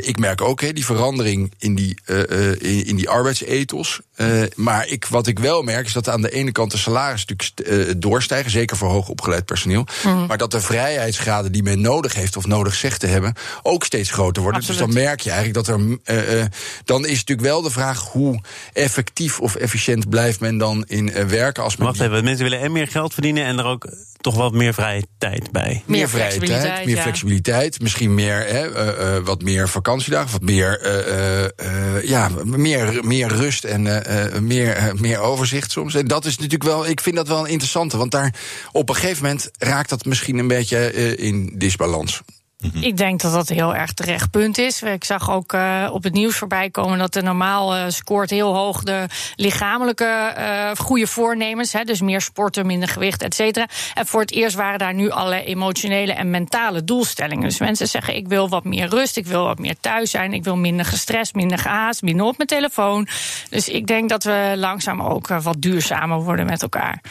ik 0.02 0.20
merk 0.20 0.42
ook 0.42 0.62
hè, 0.62 0.74
die 0.74 0.86
verandering 0.86 1.54
in 1.58 1.76
die, 1.76 2.00
eh, 2.06 2.50
eh, 2.52 2.62
in, 2.62 2.86
in 2.86 2.96
die 2.96 3.10
arbeidsethos. 3.10 4.00
Eh, 4.16 4.28
maar 4.56 4.88
ik, 4.88 5.06
wat 5.06 5.28
ik 5.28 5.40
wel 5.40 5.62
merk, 5.62 5.86
is 5.86 5.94
dat 5.94 6.10
aan 6.10 6.22
de 6.22 6.32
ene 6.32 6.52
kant 6.52 6.72
de 6.72 6.78
salarissen 6.78 7.36
natuurlijk 7.38 7.78
st- 7.82 7.90
eh, 7.90 7.96
doorstijgen. 7.98 8.52
Zeker 8.52 8.78
voor 8.78 8.90
hoogopgeleid 8.90 9.46
personeel. 9.46 9.86
Maar 10.28 10.38
dat 10.38 10.52
de 10.52 10.62
vrijheidsgraden 10.62 11.52
die 11.52 11.64
men 11.64 11.82
nodig 11.82 12.14
heeft 12.14 12.38
of 12.38 12.46
nodig 12.46 12.74
zegt 12.76 13.00
te 13.00 13.08
hebben. 13.08 13.21
Ook 13.62 13.84
steeds 13.84 14.12
groter 14.12 14.42
worden. 14.42 14.62
Absoluut. 14.62 14.86
Dus 14.86 14.94
dan 14.94 15.04
merk 15.04 15.20
je 15.20 15.32
eigenlijk 15.32 15.66
dat 15.66 15.76
er. 15.76 15.98
eh, 16.04 16.42
eh, 16.42 16.48
dan 16.86 17.06
is 17.06 17.18
natuurlijk 17.18 17.48
wel 17.48 17.62
de 17.62 17.70
vraag 17.70 18.00
hoe 18.04 18.42
effectief 18.74 19.40
of 19.40 19.56
efficiënt 19.56 20.10
blijft 20.10 20.40
men 20.40 20.58
dan 20.58 20.84
in 20.88 21.14
eh, 21.14 21.26
werken 21.26 21.64
als 21.64 21.76
men 21.76 21.88
Wacht 21.88 22.00
even, 22.00 22.24
mensen 22.24 22.44
willen 22.44 22.60
en 22.60 22.72
meer 22.72 22.88
geld 22.88 23.14
verdienen... 23.14 23.46
en 23.46 23.58
er 23.60 23.66
ook 23.66 23.88
toch 24.22 24.36
wat 24.36 24.54
meer 24.54 24.74
vrije 24.74 25.04
tijd 25.18 25.52
bij. 25.52 25.62
meer, 25.64 25.82
Meer 25.86 26.10
vrije 26.10 26.24
flexibiliteit, 26.32 26.74
tijd, 26.74 26.86
meer 26.86 26.96
ja. 26.96 27.02
flexibiliteit, 27.02 27.82
misschien 27.82 28.14
meer, 28.14 28.36
hè, 28.36 28.72
eh, 28.74 29.16
eh, 29.16 29.24
wat 29.24 29.42
meer 29.42 29.70
vakantiedagen, 29.70 30.32
wat 30.32 30.42
meer, 30.42 30.80
eh, 30.80 31.44
eh, 31.44 31.50
eh, 31.56 32.04
ja, 32.04 32.30
meer, 32.44 33.00
meer 33.06 33.28
rust 33.28 33.64
en 33.64 33.88
eh, 34.06 34.26
eh, 34.36 34.42
meer, 34.42 34.94
meer 35.00 35.20
overzicht 35.20 35.72
soms. 35.72 35.96
En 35.96 36.08
dat 36.08 36.26
is 36.26 36.36
natuurlijk 36.36 36.64
wel, 36.64 36.88
ik 36.88 37.02
vind 37.02 37.16
dat 37.16 37.28
wel 37.28 37.40
een 37.40 37.52
interessante, 37.52 37.98
want 37.98 38.12
daar 38.12 38.34
op 38.72 38.90
een 38.90 38.96
gegeven 38.96 39.24
moment 39.24 39.50
raakt 39.58 39.90
dat 39.90 40.06
misschien 40.06 40.38
een 40.38 40.48
beetje 40.48 41.16
in 41.16 41.52
disbalans. 41.56 42.22
Ik 42.62 42.98
denk 42.98 43.22
dat 43.22 43.34
dat 43.34 43.50
heel 43.50 43.76
erg 43.76 43.94
terecht 43.94 44.32
punt 44.32 44.58
is. 44.58 44.82
Ik 44.82 45.04
zag 45.04 45.32
ook 45.32 45.54
eh, 45.54 45.90
op 45.92 46.04
het 46.04 46.14
nieuws 46.14 46.38
voorbij 46.38 46.70
komen 46.70 46.98
dat 46.98 47.14
de 47.14 47.22
normaal 47.22 47.76
eh, 47.76 47.84
scoort 47.88 48.30
heel 48.30 48.56
hoog 48.56 48.84
de 48.84 49.06
lichamelijke 49.36 50.06
eh, 50.06 50.72
goede 50.78 51.08
voornemens. 51.08 51.74
Hè, 51.74 51.84
dus 51.84 52.02
meer 52.02 52.22
sporten, 52.22 52.66
minder 52.66 52.90
gewicht, 52.90 53.22
et 53.22 53.36
cetera. 53.36 53.68
En 53.94 54.06
voor 54.06 54.22
het 54.22 54.32
eerst 54.32 54.56
waren 54.56 54.80
daar 54.80 54.94
nu 54.94 55.10
alle 55.10 55.44
emotionele 55.44 56.14
en 56.14 56.30
mentale 56.30 56.84
doelstellingen. 56.84 57.44
Dus 57.44 57.60
mensen 57.60 57.88
zeggen: 57.88 58.16
ik 58.16 58.28
wil 58.28 58.50
wat 58.50 58.64
meer 58.64 58.88
rust, 58.88 59.18
ik 59.18 59.26
wil 59.26 59.44
wat 59.44 59.60
meer 59.60 59.76
thuis 59.80 60.12
zijn, 60.12 60.34
ik 60.34 60.44
wil 60.44 60.58
minder 60.58 60.86
gestrest, 60.86 61.36
minder 61.36 61.58
gehaast, 61.58 62.02
minder 62.02 62.26
op 62.26 62.38
mijn 62.38 62.50
telefoon. 62.50 63.08
Dus 63.50 63.70
ik 63.70 63.88
denk 63.88 64.10
dat 64.10 64.24
we 64.24 64.54
langzaam 64.56 65.02
ook 65.02 65.28
wat 65.28 65.62
duurzamer 65.62 66.20
worden 66.24 66.46
met 66.46 66.62
elkaar. 66.62 67.02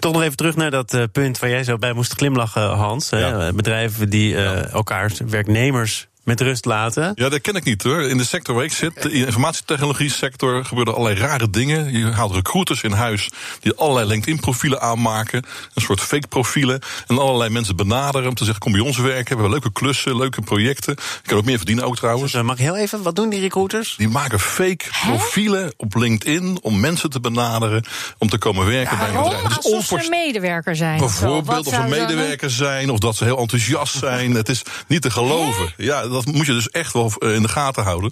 Toch 0.00 0.12
nog 0.12 0.22
even 0.22 0.36
terug 0.36 0.56
naar 0.56 0.70
dat 0.70 0.94
eh, 0.94 1.02
punt 1.12 1.38
waar 1.38 1.50
jij 1.50 1.64
zo 1.64 1.76
bij 1.78 1.92
moest 1.92 2.12
glimlachen, 2.12 2.70
Hans. 2.70 3.10
hè. 3.10 3.18
Ja. 3.18 3.46
Eh, 3.46 3.52
Bedrijven 3.54 4.10
die 4.10 4.36
eh, 4.36 4.72
elkaars 4.72 5.20
werknemers 5.26 6.08
met 6.22 6.40
rust 6.40 6.64
laten. 6.64 7.12
Ja, 7.14 7.28
dat 7.28 7.40
ken 7.40 7.54
ik 7.54 7.64
niet 7.64 7.82
hoor. 7.82 8.02
In 8.02 8.16
de 8.16 8.24
sector 8.24 8.54
waar 8.54 8.64
ik 8.64 8.72
zit, 8.72 9.02
de 9.02 9.12
informatietechnologie 9.12 10.10
sector, 10.10 10.64
gebeuren 10.64 10.94
allerlei 10.94 11.20
rare 11.20 11.50
dingen. 11.50 11.98
Je 11.98 12.06
haalt 12.06 12.34
recruiters 12.34 12.82
in 12.82 12.92
huis 12.92 13.28
die 13.60 13.74
allerlei 13.74 14.06
LinkedIn-profielen 14.06 14.80
aanmaken. 14.80 15.44
Een 15.74 15.82
soort 15.82 16.00
fake 16.00 16.26
profielen. 16.26 16.80
En 17.06 17.18
allerlei 17.18 17.50
mensen 17.50 17.76
benaderen 17.76 18.28
om 18.28 18.34
te 18.34 18.44
zeggen: 18.44 18.62
kom 18.62 18.72
bij 18.72 18.80
ons 18.80 18.98
werken. 18.98 19.36
We 19.36 19.42
hebben 19.42 19.50
leuke 19.50 19.72
klussen, 19.72 20.16
leuke 20.16 20.40
projecten. 20.40 20.96
Je 21.22 21.28
kan 21.28 21.38
ook 21.38 21.44
meer 21.44 21.56
verdienen 21.56 21.84
ook 21.84 21.96
trouwens. 21.96 22.32
Dus, 22.32 22.42
mag 22.42 22.54
ik 22.54 22.60
heel 22.60 22.76
even, 22.76 23.02
wat 23.02 23.16
doen 23.16 23.28
die 23.28 23.40
recruiters? 23.40 23.94
Die 23.96 24.08
maken 24.08 24.40
fake 24.40 24.84
profielen 25.06 25.72
op 25.76 25.94
LinkedIn 25.94 26.58
om 26.62 26.80
mensen 26.80 27.10
te 27.10 27.20
benaderen 27.20 27.84
om 28.18 28.28
te 28.28 28.38
komen 28.38 28.66
werken 28.66 28.98
bij 28.98 29.08
een 29.08 29.22
bedrijf. 29.22 29.48
Is 29.48 29.56
Alsof 29.56 29.84
ze 29.84 30.04
een 30.04 30.10
medewerker 30.10 30.76
zijn. 30.76 30.98
Bijvoorbeeld 30.98 31.66
of 31.66 31.76
Wat 31.76 31.82
ze 31.82 31.88
medewerkers 31.88 32.56
zijn, 32.56 32.90
of 32.90 32.98
dat 32.98 33.16
ze 33.16 33.24
heel 33.24 33.38
enthousiast 33.38 33.98
zijn. 33.98 34.34
Het 34.34 34.48
is 34.48 34.62
niet 34.86 35.02
te 35.02 35.10
geloven. 35.10 35.72
Ja, 35.76 36.08
dat 36.12 36.26
moet 36.26 36.46
je 36.46 36.52
dus 36.52 36.70
echt 36.70 36.92
wel 36.92 37.12
eh, 37.18 37.34
in 37.34 37.42
de 37.42 37.48
gaten 37.48 37.82
houden. 37.82 38.10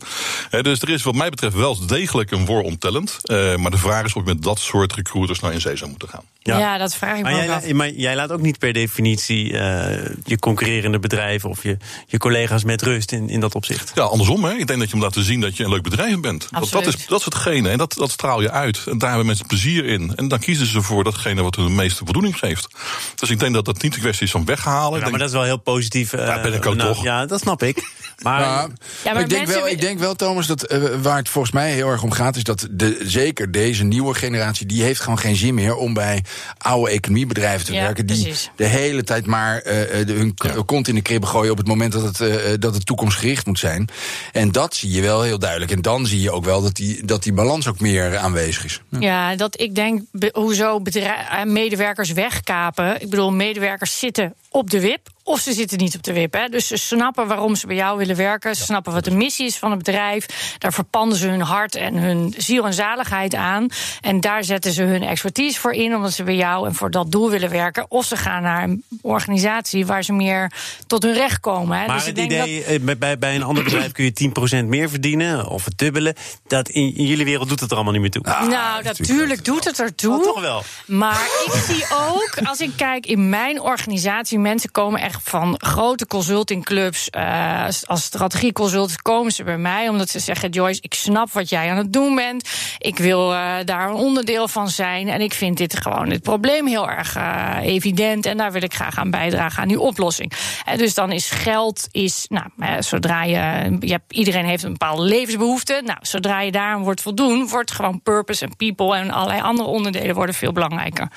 Dus 0.62 0.82
er 0.82 0.88
is 0.88 1.02
wat 1.02 1.14
mij 1.14 1.30
betreft 1.30 1.54
wel 1.54 1.86
degelijk 1.86 2.30
een 2.30 2.46
war 2.46 2.60
on 2.60 2.78
talent. 2.78 3.18
Eh, 3.22 3.56
maar 3.56 3.70
de 3.70 3.78
vraag 3.78 4.04
is 4.04 4.12
of 4.12 4.22
je 4.22 4.34
met 4.34 4.42
dat 4.42 4.58
soort 4.58 4.92
recruiters 4.92 5.40
nou 5.40 5.52
in 5.54 5.60
zee 5.60 5.76
zou 5.76 5.90
moeten 5.90 6.08
gaan. 6.08 6.24
Ja. 6.42 6.78
dat 6.78 6.94
vraag 6.94 7.16
ik 7.16 7.22
me 7.24 7.30
Maar 7.30 7.32
ook 7.32 7.38
jij, 7.46 7.54
af. 7.54 7.66
la- 7.66 7.74
maar 7.74 7.90
jij 7.90 8.14
laat 8.16 8.32
ook 8.32 8.40
niet 8.40 8.58
per 8.58 8.72
definitie 8.72 9.58
eh, 9.58 10.10
je 10.24 10.38
concurrerende 10.38 10.98
bedrijven 10.98 11.50
of 11.50 11.62
je, 11.62 11.76
je 12.06 12.18
collega's 12.18 12.64
met 12.64 12.82
rust 12.82 13.12
in, 13.12 13.28
in 13.28 13.40
dat 13.40 13.54
opzicht. 13.54 13.92
Ja, 13.94 14.02
andersom. 14.02 14.44
Hè. 14.44 14.52
Ik 14.54 14.66
denk 14.66 14.78
dat 14.80 14.88
je 14.90 14.96
moet 14.96 15.04
laten 15.04 15.24
zien 15.24 15.40
dat 15.40 15.56
je 15.56 15.64
een 15.64 15.70
leuk 15.70 15.82
bedrijf 15.82 16.20
bent. 16.20 16.48
Dat, 16.50 16.70
dat, 16.70 16.86
is, 16.86 17.06
dat 17.06 17.18
is 17.18 17.24
hetgene. 17.24 17.68
En 17.68 17.78
dat, 17.78 17.94
dat 17.94 18.10
straal 18.10 18.40
je 18.42 18.50
uit. 18.50 18.80
En 18.86 18.98
daar 18.98 19.08
hebben 19.08 19.26
mensen 19.26 19.46
plezier 19.46 19.84
in. 19.84 20.12
En 20.16 20.28
dan 20.28 20.38
kiezen 20.38 20.66
ze 20.66 20.82
voor 20.82 21.04
datgene 21.04 21.42
wat 21.42 21.56
hun 21.56 21.64
de 21.64 21.70
meeste 21.70 22.04
voldoening 22.04 22.38
geeft. 22.38 22.68
Dus 23.14 23.30
ik 23.30 23.38
denk 23.38 23.54
dat 23.54 23.64
dat 23.64 23.82
niet 23.82 23.94
de 23.94 24.00
kwestie 24.00 24.24
is 24.26 24.32
van 24.32 24.44
weghalen. 24.44 24.88
Ik 24.88 24.94
Ja, 24.94 24.98
denk- 24.98 25.10
maar 25.10 25.18
dat 25.18 25.28
is 25.28 25.34
wel 25.34 25.44
heel 25.44 25.56
positief. 25.58 26.12
eh, 26.12 26.26
Ja, 26.26 26.40
ben 26.40 26.52
ik 26.54 26.66
ook 26.66 26.74
nou, 26.76 26.94
toch. 26.94 27.02
Ja, 27.04 27.26
dat 27.26 27.40
snap 27.40 27.62
ik. 27.62 27.82
Maar 28.22 28.40
Ja, 28.40 28.48
maar 28.48 29.12
maar 29.14 29.22
ik, 29.22 29.28
denk 29.28 29.46
wel, 29.46 29.68
ik 29.68 29.80
denk 29.80 29.98
wel, 29.98 30.14
Thomas, 30.14 30.46
dat 30.46 30.62
eh, 30.62 30.80
waar 31.02 31.16
het 31.16 31.28
volgens 31.28 31.52
mij 31.54 31.72
heel 31.72 31.88
erg 31.88 32.02
om 32.02 32.10
gaat, 32.10 32.36
is 32.36 32.42
dat 32.44 32.66
de, 32.70 32.98
zeker 33.02 33.50
deze 33.50 33.84
nieuwe 33.84 34.14
generatie, 34.14 34.66
die 34.66 34.82
heeft 34.82 35.00
gewoon 35.00 35.18
geen 35.18 35.36
zin 35.36 35.54
meer 35.54 35.74
om 35.76 35.94
bij 35.94 36.24
oude 36.58 36.90
economiebedrijven 36.90 37.66
te 37.66 37.72
Ja, 37.72 37.80
werken. 37.82 38.06
Die 38.06 38.22
precies. 38.22 38.50
de 38.56 38.64
hele 38.64 39.04
tijd 39.04 39.26
maar 39.26 39.58
eh, 39.58 40.06
de, 40.06 40.12
hun 40.12 40.34
k- 40.34 40.66
kont 40.66 40.88
in 40.88 40.94
de 40.94 41.00
kribben 41.02 41.28
gooien 41.28 41.50
op 41.52 41.58
het 41.58 41.66
moment 41.66 41.92
dat 41.92 42.02
het, 42.02 42.20
eh, 42.20 42.52
dat 42.58 42.74
het 42.74 42.86
toekomstgericht 42.86 43.46
moet 43.46 43.58
zijn. 43.58 43.88
En 44.32 44.52
dat 44.52 44.74
zie 44.74 44.90
je 44.90 45.00
wel 45.02 45.22
heel 45.22 45.38
duidelijk. 45.38 45.70
En 45.70 45.82
dan 45.82 46.06
zie 46.06 46.20
je 46.20 46.30
ook 46.30 46.44
wel 46.44 46.62
dat 46.62 46.74
die, 46.76 47.04
dat 47.04 47.22
die 47.22 47.32
balans 47.32 47.66
ook 47.68 47.80
meer 47.80 48.16
aanwezig 48.16 48.64
is. 48.64 48.80
Ja, 48.88 49.36
dat 49.36 49.60
ik 49.60 49.74
denk, 49.74 50.02
be- 50.12 50.30
hoezo 50.32 50.82
eh, 50.84 51.42
medewerkers 51.44 52.12
wegkapen. 52.12 53.00
Ik 53.02 53.10
bedoel, 53.10 53.32
medewerkers 53.32 53.98
zitten 53.98 54.34
op 54.50 54.70
de 54.70 54.80
wip 54.80 55.08
of 55.30 55.40
ze 55.40 55.52
zitten 55.52 55.78
niet 55.78 55.94
op 55.96 56.02
de 56.02 56.12
wip. 56.12 56.32
Hè. 56.32 56.48
Dus 56.48 56.66
ze 56.66 56.76
snappen 56.76 57.26
waarom 57.26 57.54
ze 57.54 57.66
bij 57.66 57.76
jou 57.76 57.98
willen 57.98 58.16
werken. 58.16 58.54
Ze 58.56 58.62
snappen 58.62 58.92
wat 58.92 59.04
de 59.04 59.10
missie 59.10 59.46
is 59.46 59.56
van 59.56 59.70
het 59.70 59.78
bedrijf. 59.78 60.26
Daar 60.58 60.72
verpanden 60.72 61.18
ze 61.18 61.28
hun 61.28 61.40
hart 61.40 61.74
en 61.74 61.96
hun 61.96 62.34
ziel 62.36 62.66
en 62.66 62.74
zaligheid 62.74 63.34
aan. 63.34 63.68
En 64.00 64.20
daar 64.20 64.44
zetten 64.44 64.72
ze 64.72 64.82
hun 64.82 65.02
expertise 65.02 65.60
voor 65.60 65.72
in, 65.72 65.94
omdat 65.94 66.12
ze 66.12 66.22
bij 66.22 66.34
jou 66.34 66.66
en 66.66 66.74
voor 66.74 66.90
dat 66.90 67.12
doel 67.12 67.30
willen 67.30 67.50
werken. 67.50 67.90
Of 67.90 68.04
ze 68.04 68.16
gaan 68.16 68.42
naar 68.42 68.62
een 68.62 68.84
organisatie 69.02 69.86
waar 69.86 70.02
ze 70.04 70.12
meer 70.12 70.52
tot 70.86 71.02
hun 71.02 71.14
recht 71.14 71.40
komen. 71.40 71.78
Hè. 71.78 71.86
Maar 71.86 71.96
dus 71.96 72.06
het 72.06 72.18
ik 72.18 72.28
denk 72.28 72.42
idee, 72.42 72.64
eh, 72.64 72.96
bij- 72.98 73.18
bij, 73.18 73.34
een 73.34 73.42
ander 73.42 73.64
bedrijf 73.64 73.92
kun 73.92 74.04
je 74.04 74.12
10% 74.12 74.66
meer 74.68 74.88
verdienen 74.90 75.46
of 75.46 75.64
het 75.64 75.78
dubbele. 75.78 76.14
Dat 76.46 76.68
in, 76.68 76.94
in 76.96 77.06
jullie 77.06 77.24
wereld 77.24 77.48
doet 77.48 77.60
het 77.60 77.70
er 77.70 77.74
allemaal 77.76 77.92
niet 77.92 78.02
meer 78.02 78.10
toe. 78.10 78.22
dat, 78.22 78.48
nou, 78.48 78.82
natuurlijk 78.82 79.44
doet 79.44 79.64
het 79.64 79.80
ertoe. 79.80 80.16
Oh, 80.16 80.22
toch 80.24 80.40
wel. 80.40 80.62
Maar 80.86 81.28
ik 81.46 81.52
zie 81.66 81.84
ook, 82.08 82.34
als 82.44 82.60
ik 82.60 82.70
kijk 82.76 83.06
in 83.06 83.28
mijn 83.28 83.60
organisatie, 83.60 84.38
mensen 84.40 84.70
komen 84.70 85.00
echt 85.00 85.20
van 85.22 85.54
grote 85.58 86.06
consultingclubs. 86.06 87.10
eh 87.10 87.66
als 87.86 88.02
strategieconsultant 88.02 89.02
komen 89.02 89.32
ze 89.32 89.44
bij 89.44 89.58
mij 89.58 89.88
omdat 89.88 90.08
ze 90.08 90.18
zeggen: 90.18 90.50
Joyce, 90.50 90.80
ik 90.82 90.94
snap 90.94 91.32
wat 91.32 91.48
jij 91.48 91.70
aan 91.70 91.76
het 91.76 91.92
doen 91.92 92.14
bent. 92.14 92.48
Ik 92.78 92.98
wil 92.98 93.32
eh, 93.32 93.54
daar 93.64 93.88
een 93.88 93.94
onderdeel 93.94 94.48
van 94.48 94.68
zijn. 94.68 95.08
En 95.08 95.20
ik 95.20 95.34
vind 95.34 95.56
dit 95.56 95.80
gewoon 95.80 96.10
het 96.10 96.22
probleem 96.22 96.66
heel 96.66 96.90
erg 96.90 97.16
eh, 97.16 97.56
evident. 97.62 98.26
En 98.26 98.36
daar 98.36 98.52
wil 98.52 98.62
ik 98.62 98.74
graag 98.74 98.98
aan 98.98 99.10
bijdragen 99.10 99.62
aan 99.62 99.68
die 99.68 99.80
oplossing. 99.80 100.32
En 100.64 100.78
dus 100.78 100.94
dan 100.94 101.12
is 101.12 101.30
geld, 101.30 101.88
is, 101.90 102.26
nou, 102.28 102.46
zodra 102.82 103.24
je, 103.24 103.76
je 103.80 103.92
hebt, 103.92 104.12
iedereen 104.12 104.44
heeft 104.44 104.62
een 104.62 104.72
bepaalde 104.72 105.02
levensbehoefte. 105.02 105.82
Nou, 105.84 105.98
zodra 106.02 106.40
je 106.40 106.52
daar 106.52 106.74
aan 106.74 106.82
wordt 106.82 107.02
voldoen, 107.02 107.48
wordt 107.48 107.72
gewoon 107.72 108.02
purpose 108.02 108.44
en 108.44 108.56
people 108.56 108.96
en 108.96 109.10
allerlei 109.10 109.40
andere 109.40 109.68
onderdelen 109.68 110.14
worden 110.14 110.34
veel 110.34 110.52
belangrijker. 110.52 111.08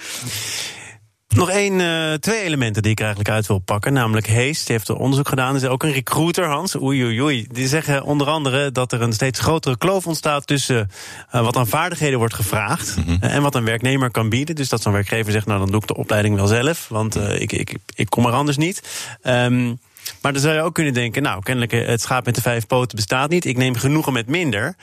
Nog 1.35 1.49
één, 1.49 1.81
eh, 1.81 2.13
twee 2.13 2.41
elementen 2.41 2.81
die 2.81 2.91
ik 2.91 2.99
eigenlijk 2.99 3.29
uit 3.29 3.47
wil 3.47 3.59
pakken. 3.59 3.93
Namelijk 3.93 4.27
Hees, 4.27 4.65
die 4.65 4.75
heeft 4.75 4.87
er 4.87 4.95
onderzoek 4.95 5.29
gedaan. 5.29 5.55
Is 5.55 5.65
ook 5.65 5.83
een 5.83 5.91
recruiter, 5.91 6.45
Hans. 6.45 6.81
Oei, 6.81 7.03
oei, 7.03 7.21
oei. 7.21 7.47
Die 7.51 7.67
zeggen 7.67 8.03
onder 8.03 8.27
andere 8.27 8.71
dat 8.71 8.91
er 8.91 9.01
een 9.01 9.13
steeds 9.13 9.39
grotere 9.39 9.77
kloof 9.77 10.07
ontstaat 10.07 10.47
tussen 10.47 10.89
eh, 11.31 11.41
wat 11.41 11.55
aan 11.55 11.67
vaardigheden 11.67 12.19
wordt 12.19 12.33
gevraagd 12.33 12.95
eh, 13.19 13.35
en 13.35 13.41
wat 13.41 13.55
een 13.55 13.63
werknemer 13.63 14.11
kan 14.11 14.29
bieden. 14.29 14.55
Dus 14.55 14.69
dat 14.69 14.81
zo'n 14.81 14.93
werkgever 14.93 15.31
zegt, 15.31 15.45
nou 15.45 15.59
dan 15.59 15.71
doe 15.71 15.81
ik 15.81 15.87
de 15.87 15.95
opleiding 15.95 16.35
wel 16.35 16.47
zelf, 16.47 16.87
want 16.87 17.15
eh, 17.15 17.41
ik, 17.41 17.51
ik, 17.51 17.77
ik 17.95 18.09
kom 18.09 18.25
er 18.25 18.33
anders 18.33 18.57
niet. 18.57 19.07
Ehm, 19.21 19.73
maar 20.21 20.33
dan 20.33 20.41
zou 20.41 20.53
je 20.53 20.61
ook 20.61 20.73
kunnen 20.73 20.93
denken, 20.93 21.21
nou, 21.21 21.43
kennelijk 21.43 21.71
het 21.71 22.01
schaap 22.01 22.25
met 22.25 22.35
de 22.35 22.41
vijf 22.41 22.67
poten 22.67 22.95
bestaat 22.95 23.29
niet. 23.29 23.45
Ik 23.45 23.57
neem 23.57 23.75
genoegen 23.75 24.13
met 24.13 24.27
minder. 24.27 24.75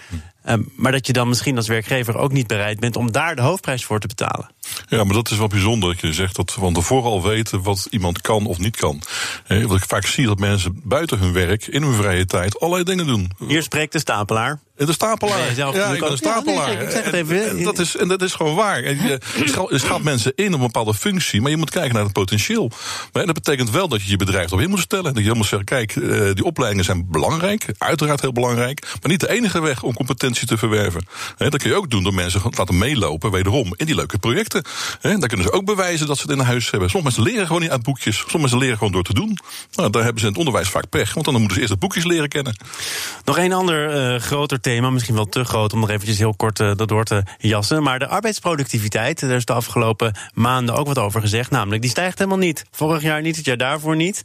Ehm, 0.44 0.60
maar 0.76 0.92
dat 0.92 1.06
je 1.06 1.12
dan 1.12 1.28
misschien 1.28 1.56
als 1.56 1.68
werkgever 1.68 2.16
ook 2.16 2.32
niet 2.32 2.46
bereid 2.46 2.80
bent 2.80 2.96
om 2.96 3.12
daar 3.12 3.36
de 3.36 3.42
hoofdprijs 3.42 3.84
voor 3.84 4.00
te 4.00 4.06
betalen. 4.06 4.50
Ja, 4.88 5.04
maar 5.04 5.14
dat 5.14 5.30
is 5.30 5.38
wel 5.38 5.46
bijzonder 5.46 5.88
dat 5.92 6.00
je 6.00 6.12
zegt 6.12 6.36
dat 6.36 6.54
we 6.54 6.60
van 6.60 6.72
tevoren 6.74 7.10
al 7.10 7.22
weten 7.22 7.62
wat 7.62 7.86
iemand 7.90 8.20
kan 8.20 8.46
of 8.46 8.58
niet 8.58 8.76
kan. 8.76 9.02
Hè, 9.44 9.66
wat 9.66 9.76
ik 9.76 9.84
vaak 9.88 10.06
zie 10.06 10.26
dat 10.26 10.38
mensen 10.38 10.80
buiten 10.84 11.18
hun 11.18 11.32
werk, 11.32 11.66
in 11.66 11.82
hun 11.82 11.94
vrije 11.94 12.26
tijd, 12.26 12.60
allerlei 12.60 12.84
dingen 12.84 13.06
doen. 13.06 13.30
Hier 13.48 13.62
spreekt 13.62 13.92
de 13.92 13.98
stapelaar. 13.98 14.58
En 14.76 14.86
De 14.86 14.92
stapelaar. 14.92 15.38
Ja, 15.56 15.64
natuurlijk 15.70 15.94
ik 15.94 16.00
ben 16.00 16.08
een 16.08 16.12
ook- 16.12 16.22
Ja, 16.24 16.34
nee, 16.34 16.54
stapelaar. 16.54 16.82
Ik 16.82 16.90
zeg 16.90 17.04
het 17.04 17.14
En- 17.14 17.20
even. 17.20 17.48
en 17.48 17.62
dat, 17.64 17.78
is, 17.78 17.96
en 17.96 18.08
dat 18.08 18.22
is 18.22 18.32
gewoon 18.34 18.54
waar. 18.54 18.82
En 18.82 18.96
je, 19.02 19.18
scha- 19.44 19.66
je 19.68 19.78
schaalt 19.78 20.02
mensen 20.02 20.32
in 20.34 20.46
op 20.46 20.52
een 20.60 20.66
bepaalde 20.66 20.94
functie, 20.94 21.40
maar 21.40 21.50
je 21.50 21.56
moet 21.56 21.70
kijken 21.70 21.94
naar 21.94 22.02
het 22.04 22.12
potentieel. 22.12 22.70
Maar 23.12 23.26
dat 23.26 23.34
betekent 23.34 23.70
wel 23.70 23.88
dat 23.88 24.02
je 24.02 24.10
je 24.10 24.16
bedrijf 24.16 24.46
erop 24.46 24.60
in 24.60 24.70
moet 24.70 24.78
stellen. 24.80 25.14
Dat 25.14 25.24
je 25.24 25.34
moet 25.34 25.46
zeggen, 25.46 25.64
kijk, 25.64 25.96
eh, 25.96 26.34
die 26.34 26.44
opleidingen 26.44 26.84
zijn 26.84 27.06
belangrijk, 27.10 27.66
uiteraard 27.78 28.20
heel 28.20 28.32
belangrijk, 28.32 28.80
maar 29.00 29.10
niet 29.10 29.20
de 29.20 29.30
enige 29.30 29.60
weg 29.60 29.82
om 29.82 29.96
te 30.38 30.58
verwerven. 30.58 31.06
Hè, 31.36 31.48
dat 31.48 31.60
kun 31.60 31.70
je 31.70 31.76
ook 31.76 31.90
doen 31.90 32.02
door 32.02 32.14
mensen 32.14 32.42
te 32.42 32.48
laten 32.56 32.78
meelopen, 32.78 33.30
wederom, 33.30 33.74
in 33.76 33.86
die 33.86 33.94
leuke 33.94 34.18
projecten. 34.18 34.64
Hè, 35.00 35.18
dan 35.18 35.28
kunnen 35.28 35.46
ze 35.46 35.52
ook 35.52 35.64
bewijzen 35.64 36.06
dat 36.06 36.16
ze 36.16 36.22
het 36.22 36.38
in 36.38 36.44
huis 36.44 36.70
hebben. 36.70 36.90
Sommige 36.90 37.14
mensen 37.14 37.32
leren 37.32 37.46
gewoon 37.46 37.62
niet 37.62 37.70
uit 37.70 37.82
boekjes, 37.82 38.16
sommige 38.16 38.38
mensen 38.38 38.58
leren 38.58 38.76
gewoon 38.76 38.92
door 38.92 39.02
te 39.02 39.14
doen. 39.14 39.38
Nou, 39.74 39.90
daar 39.90 40.02
hebben 40.02 40.20
ze 40.20 40.26
in 40.26 40.32
het 40.32 40.40
onderwijs 40.40 40.68
vaak 40.68 40.88
pech, 40.88 41.14
want 41.14 41.24
dan 41.24 41.34
moeten 41.34 41.54
ze 41.54 41.60
eerst 41.60 41.72
de 41.72 41.78
boekjes 41.78 42.04
leren 42.04 42.28
kennen. 42.28 42.56
Nog 43.24 43.38
één 43.38 43.52
ander 43.52 43.90
eh, 43.90 44.20
groter 44.20 44.60
thema, 44.60 44.90
misschien 44.90 45.14
wel 45.14 45.28
te 45.28 45.44
groot 45.44 45.72
om 45.72 45.80
nog 45.80 45.90
eventjes 45.90 46.18
heel 46.18 46.34
kort 46.34 46.60
eh, 46.60 46.72
dat 46.76 46.88
door 46.88 47.04
te 47.04 47.22
jassen. 47.38 47.82
Maar 47.82 47.98
de 47.98 48.06
arbeidsproductiviteit, 48.06 49.20
daar 49.20 49.30
is 49.30 49.44
de 49.44 49.52
afgelopen 49.52 50.14
maanden 50.34 50.74
ook 50.74 50.86
wat 50.86 50.98
over 50.98 51.20
gezegd. 51.20 51.50
Namelijk, 51.50 51.82
die 51.82 51.90
stijgt 51.90 52.18
helemaal 52.18 52.38
niet. 52.38 52.64
Vorig 52.70 53.02
jaar 53.02 53.22
niet, 53.22 53.36
het 53.36 53.44
jaar 53.44 53.56
daarvoor 53.56 53.96
niet. 53.96 54.22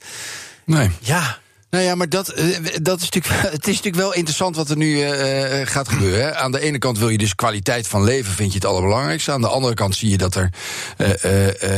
Nee. 0.65 0.89
Ja, 0.99 1.37
Nou 1.69 1.83
ja, 1.83 1.95
maar 1.95 2.09
dat, 2.09 2.29
eh, 2.29 2.45
dat 2.81 3.01
is 3.01 3.09
natuurlijk, 3.09 3.41
het 3.57 3.67
is 3.67 3.75
natuurlijk 3.75 3.95
wel 3.95 4.13
interessant 4.13 4.55
wat 4.55 4.69
er 4.69 4.77
nu 4.77 5.01
eh, 5.01 5.61
eh, 5.61 5.67
gaat 5.67 5.89
gebeuren. 5.89 6.19
Hè. 6.19 6.35
Aan 6.35 6.51
de 6.51 6.59
ene 6.59 6.77
kant 6.77 6.99
wil 6.99 7.09
je 7.09 7.17
dus 7.17 7.35
kwaliteit 7.35 7.87
van 7.87 8.03
leven, 8.03 8.33
vind 8.33 8.49
je 8.49 8.57
het 8.57 8.67
allerbelangrijkste. 8.67 9.31
Aan 9.31 9.41
de 9.41 9.47
andere 9.47 9.73
kant 9.73 9.95
zie 9.95 10.09
je 10.09 10.17
dat 10.17 10.35
er, 10.35 10.49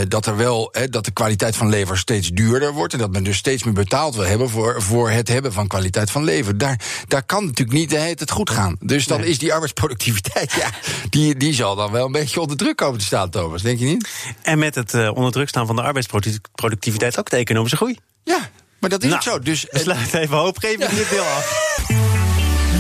dat 0.08 0.26
er 0.26 0.38
wel 0.38 0.72
eh, 0.72 0.84
dat 0.90 1.06
de 1.06 1.12
kwaliteit 1.12 1.56
van 1.56 1.70
leven 1.70 1.98
steeds 1.98 2.30
duurder 2.30 2.74
wordt. 2.74 2.94
En 2.94 3.00
dat 3.00 3.12
men 3.12 3.24
dus 3.24 3.38
steeds 3.38 3.64
meer 3.64 3.74
betaald 3.74 4.16
wil 4.16 4.26
hebben 4.26 4.50
voor, 4.50 4.82
voor 4.82 5.10
het 5.10 5.28
hebben 5.28 5.54
van 5.54 5.68
kwaliteit 5.68 6.12
van 6.12 6.24
leven. 6.24 6.58
Daar, 6.58 6.82
daar 7.08 7.24
kan 7.24 7.46
natuurlijk 7.46 7.78
niet 7.78 7.90
de 7.90 7.96
tijd 7.96 8.32
goed 8.32 8.50
gaan. 8.50 8.76
Dus 8.80 9.06
dan 9.06 9.24
is 9.24 9.38
die 9.38 9.54
arbeidsproductiviteit, 9.54 10.54
ja, 10.54 10.70
die, 11.10 11.36
die 11.36 11.54
zal 11.54 11.76
dan 11.76 11.92
wel 11.92 12.06
een 12.06 12.12
beetje 12.12 12.42
onder 12.42 12.58
druk 12.58 12.76
komen 12.76 13.00
te 13.00 13.06
staan, 13.06 13.30
Thomas. 13.30 13.62
Denk 13.62 13.80
je 13.80 13.86
niet? 13.86 14.10
en 14.42 14.60
met 14.60 14.76
het 14.76 14.94
onder 14.94 15.32
druk 15.32 15.48
staan 15.50 15.66
van 15.68 15.76
de 15.76 15.82
arbeidsproductiviteit 15.82 17.20
ook 17.20 17.30
de 17.30 17.38
economische 17.38 17.76
groei. 17.76 17.98
Ja, 18.24 18.50
maar 18.80 18.90
dat 18.90 19.04
is 19.04 19.10
Nou, 19.10 19.16
ook 19.16 19.34
zo. 19.34 19.40
Dus, 19.40 19.64
We 19.64 19.70
eh, 19.70 19.82
sluiten 19.82 20.20
even 20.20 20.38
hoop, 20.38 20.58
geef 20.58 20.78
dit 20.78 21.10
deel 21.10 21.24
af. 21.24 21.86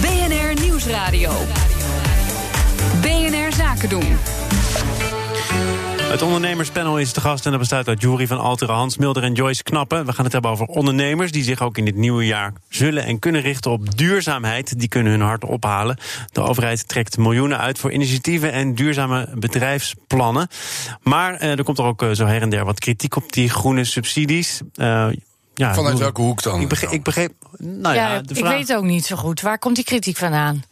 BNR 0.02 0.62
Nieuwsradio. 0.62 1.32
BNR 3.02 3.54
Zaken 3.54 3.90
doen. 3.90 4.18
Het 6.08 6.22
ondernemerspanel 6.22 7.00
is 7.00 7.12
te 7.12 7.22
gast 7.22 7.46
en 7.46 7.52
dat 7.52 7.60
bestaat 7.60 7.88
uit 7.88 8.02
Jury 8.02 8.28
van 8.28 8.40
Alteren, 8.40 8.76
Hans 8.76 8.98
Milder 8.98 9.24
en 9.24 9.34
Joyce 9.34 9.64
Knappen. 9.64 10.06
We 10.06 10.14
gaan 10.14 10.24
het 10.24 10.34
hebben 10.34 10.52
over 10.52 10.66
ondernemers 10.66 11.32
die 11.32 11.44
zich 11.44 11.62
ook 11.62 11.78
in 11.78 11.86
dit 11.86 11.96
nieuwe 11.96 12.26
jaar 12.26 12.54
zullen 12.70 13.04
en 13.04 13.20
kunnen 13.20 13.42
richten 13.42 13.72
op 13.72 13.98
duurzaamheid. 13.98 14.80
Die 14.80 14.88
kunnen 14.88 15.12
hun 15.12 15.22
hart 15.22 15.46
ophalen. 15.46 15.98
De 16.32 16.42
overheid 16.42 16.88
trekt 16.88 17.18
miljoenen 17.18 17.58
uit 17.58 17.80
voor 17.80 17.92
initiatieven 17.92 18.52
en 18.52 18.76
duurzame 18.76 19.30
bedrijfsplannen. 19.36 20.48
Maar 21.02 21.34
eh, 21.34 21.58
er 21.58 21.64
komt 21.64 21.78
er 21.78 21.86
ook 21.86 22.02
eh, 22.02 22.12
zo 22.12 22.26
her 22.26 22.42
en 22.42 22.50
der 22.50 22.66
wat 22.66 22.80
kritiek 22.80 23.16
op 23.16 23.34
die 23.34 23.50
groene 23.50 23.84
subsidies. 23.84 24.62
Eh, 24.76 25.08
ja, 25.58 25.74
vanuit 25.74 25.98
welke 25.98 26.22
hoek 26.22 26.42
dan? 26.42 26.62
Ik 26.62 26.68
begreep, 26.68 26.92
ik 26.92 27.04
begreep 27.04 27.34
nou 27.58 27.96
ja, 27.96 28.14
ja, 28.14 28.22
de 28.22 28.34
ik 28.34 28.38
vraag. 28.40 28.52
weet 28.52 28.68
het 28.68 28.78
ook 28.78 28.84
niet 28.84 29.06
zo 29.06 29.16
goed. 29.16 29.42
Waar 29.42 29.60
komt 29.60 29.76
die 29.76 29.86
kritiek 29.86 30.18
vandaan? 30.18 30.64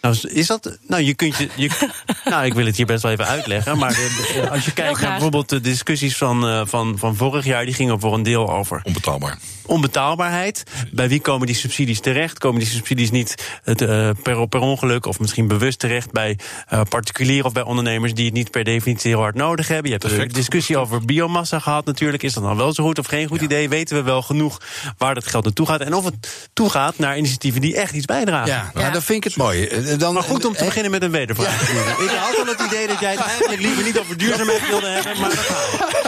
Nou, 0.00 0.16
is 0.28 0.46
dat. 0.46 0.78
Nou, 0.86 1.02
je 1.02 1.14
kunt 1.14 1.36
je. 1.36 1.48
je 1.56 1.70
nou, 2.24 2.44
ik 2.44 2.54
wil 2.54 2.66
het 2.66 2.76
hier 2.76 2.86
best 2.86 3.02
wel 3.02 3.12
even 3.12 3.26
uitleggen. 3.26 3.78
Maar 3.78 3.90
de- 3.92 4.48
als 4.52 4.64
je 4.64 4.72
kijkt 4.72 5.00
naar 5.00 5.10
bijvoorbeeld 5.10 5.48
de 5.48 5.60
discussies 5.60 6.16
van, 6.16 6.46
eh, 6.48 6.62
van, 6.66 6.98
van 6.98 7.16
vorig 7.16 7.44
jaar, 7.44 7.64
die 7.64 7.74
gingen 7.74 8.00
voor 8.00 8.14
een 8.14 8.22
deel 8.22 8.50
over 8.50 8.80
Onbetaalbaar. 8.84 9.38
onbetaalbaarheid. 9.66 10.62
Bij 10.92 11.08
wie 11.08 11.20
komen 11.20 11.46
die 11.46 11.56
subsidies 11.56 12.00
terecht? 12.00 12.38
Komen 12.38 12.58
die 12.60 12.68
subsidies 12.68 13.10
niet 13.10 13.34
het, 13.62 13.80
eh, 13.82 14.10
per, 14.22 14.48
per 14.48 14.60
ongeluk 14.60 15.06
of 15.06 15.18
misschien 15.20 15.48
bewust 15.48 15.78
terecht 15.78 16.12
bij 16.12 16.38
eh, 16.68 16.80
particulieren 16.88 17.44
of 17.46 17.52
bij 17.52 17.62
ondernemers 17.62 18.14
die 18.14 18.24
het 18.24 18.34
niet 18.34 18.50
per 18.50 18.64
definitie 18.64 19.10
heel 19.10 19.20
hard 19.20 19.34
nodig 19.34 19.68
hebben? 19.68 19.90
Je 19.90 19.98
hebt 20.00 20.18
een 20.18 20.28
discussie 20.28 20.76
over 20.76 21.04
biomassa 21.04 21.58
gehad 21.58 21.84
natuurlijk. 21.84 22.22
Is 22.22 22.32
dat 22.32 22.42
dan 22.42 22.56
wel 22.56 22.72
zo 22.72 22.84
goed 22.84 22.98
of 22.98 23.06
geen 23.06 23.28
goed 23.28 23.40
idee? 23.40 23.68
Weten 23.68 23.96
we 23.96 24.02
wel 24.02 24.22
genoeg 24.22 24.60
waar 24.98 25.14
dat 25.14 25.26
geld 25.26 25.44
naartoe 25.44 25.66
gaat? 25.66 25.80
En 25.80 25.94
of 25.94 26.04
het 26.04 26.48
toegaat 26.52 26.98
naar 26.98 27.16
initiatieven 27.18 27.60
die 27.60 27.76
echt 27.76 27.92
iets 27.94 28.06
bijdragen? 28.06 28.52
Ja, 28.52 28.70
nou, 28.74 28.86
Ja. 28.86 28.92
dan 28.92 29.02
vind 29.02 29.18
ik 29.18 29.24
het 29.24 29.36
mooi. 29.36 29.68
Eh, 29.88 29.98
Dan, 29.98 30.14
Maar 30.14 30.22
goed 30.22 30.44
om 30.44 30.52
te 30.52 30.58
eh, 30.58 30.64
beginnen 30.64 30.90
met 30.90 31.02
een 31.02 31.10
wedervraag. 31.10 31.70
Ik 32.00 32.10
had 32.10 32.38
al 32.38 32.46
het 32.46 32.60
idee 32.60 32.86
dat 32.86 33.00
jij 33.00 33.10
het 33.10 33.20
eigenlijk 33.20 33.60
liever 33.60 33.82
niet 33.84 33.98
over 33.98 34.16
duurzaamheid 34.16 34.68
wilde 34.68 34.86
hebben, 34.88 35.20
maar 35.20 35.30
dat 35.30 35.38
gaat. 35.38 36.07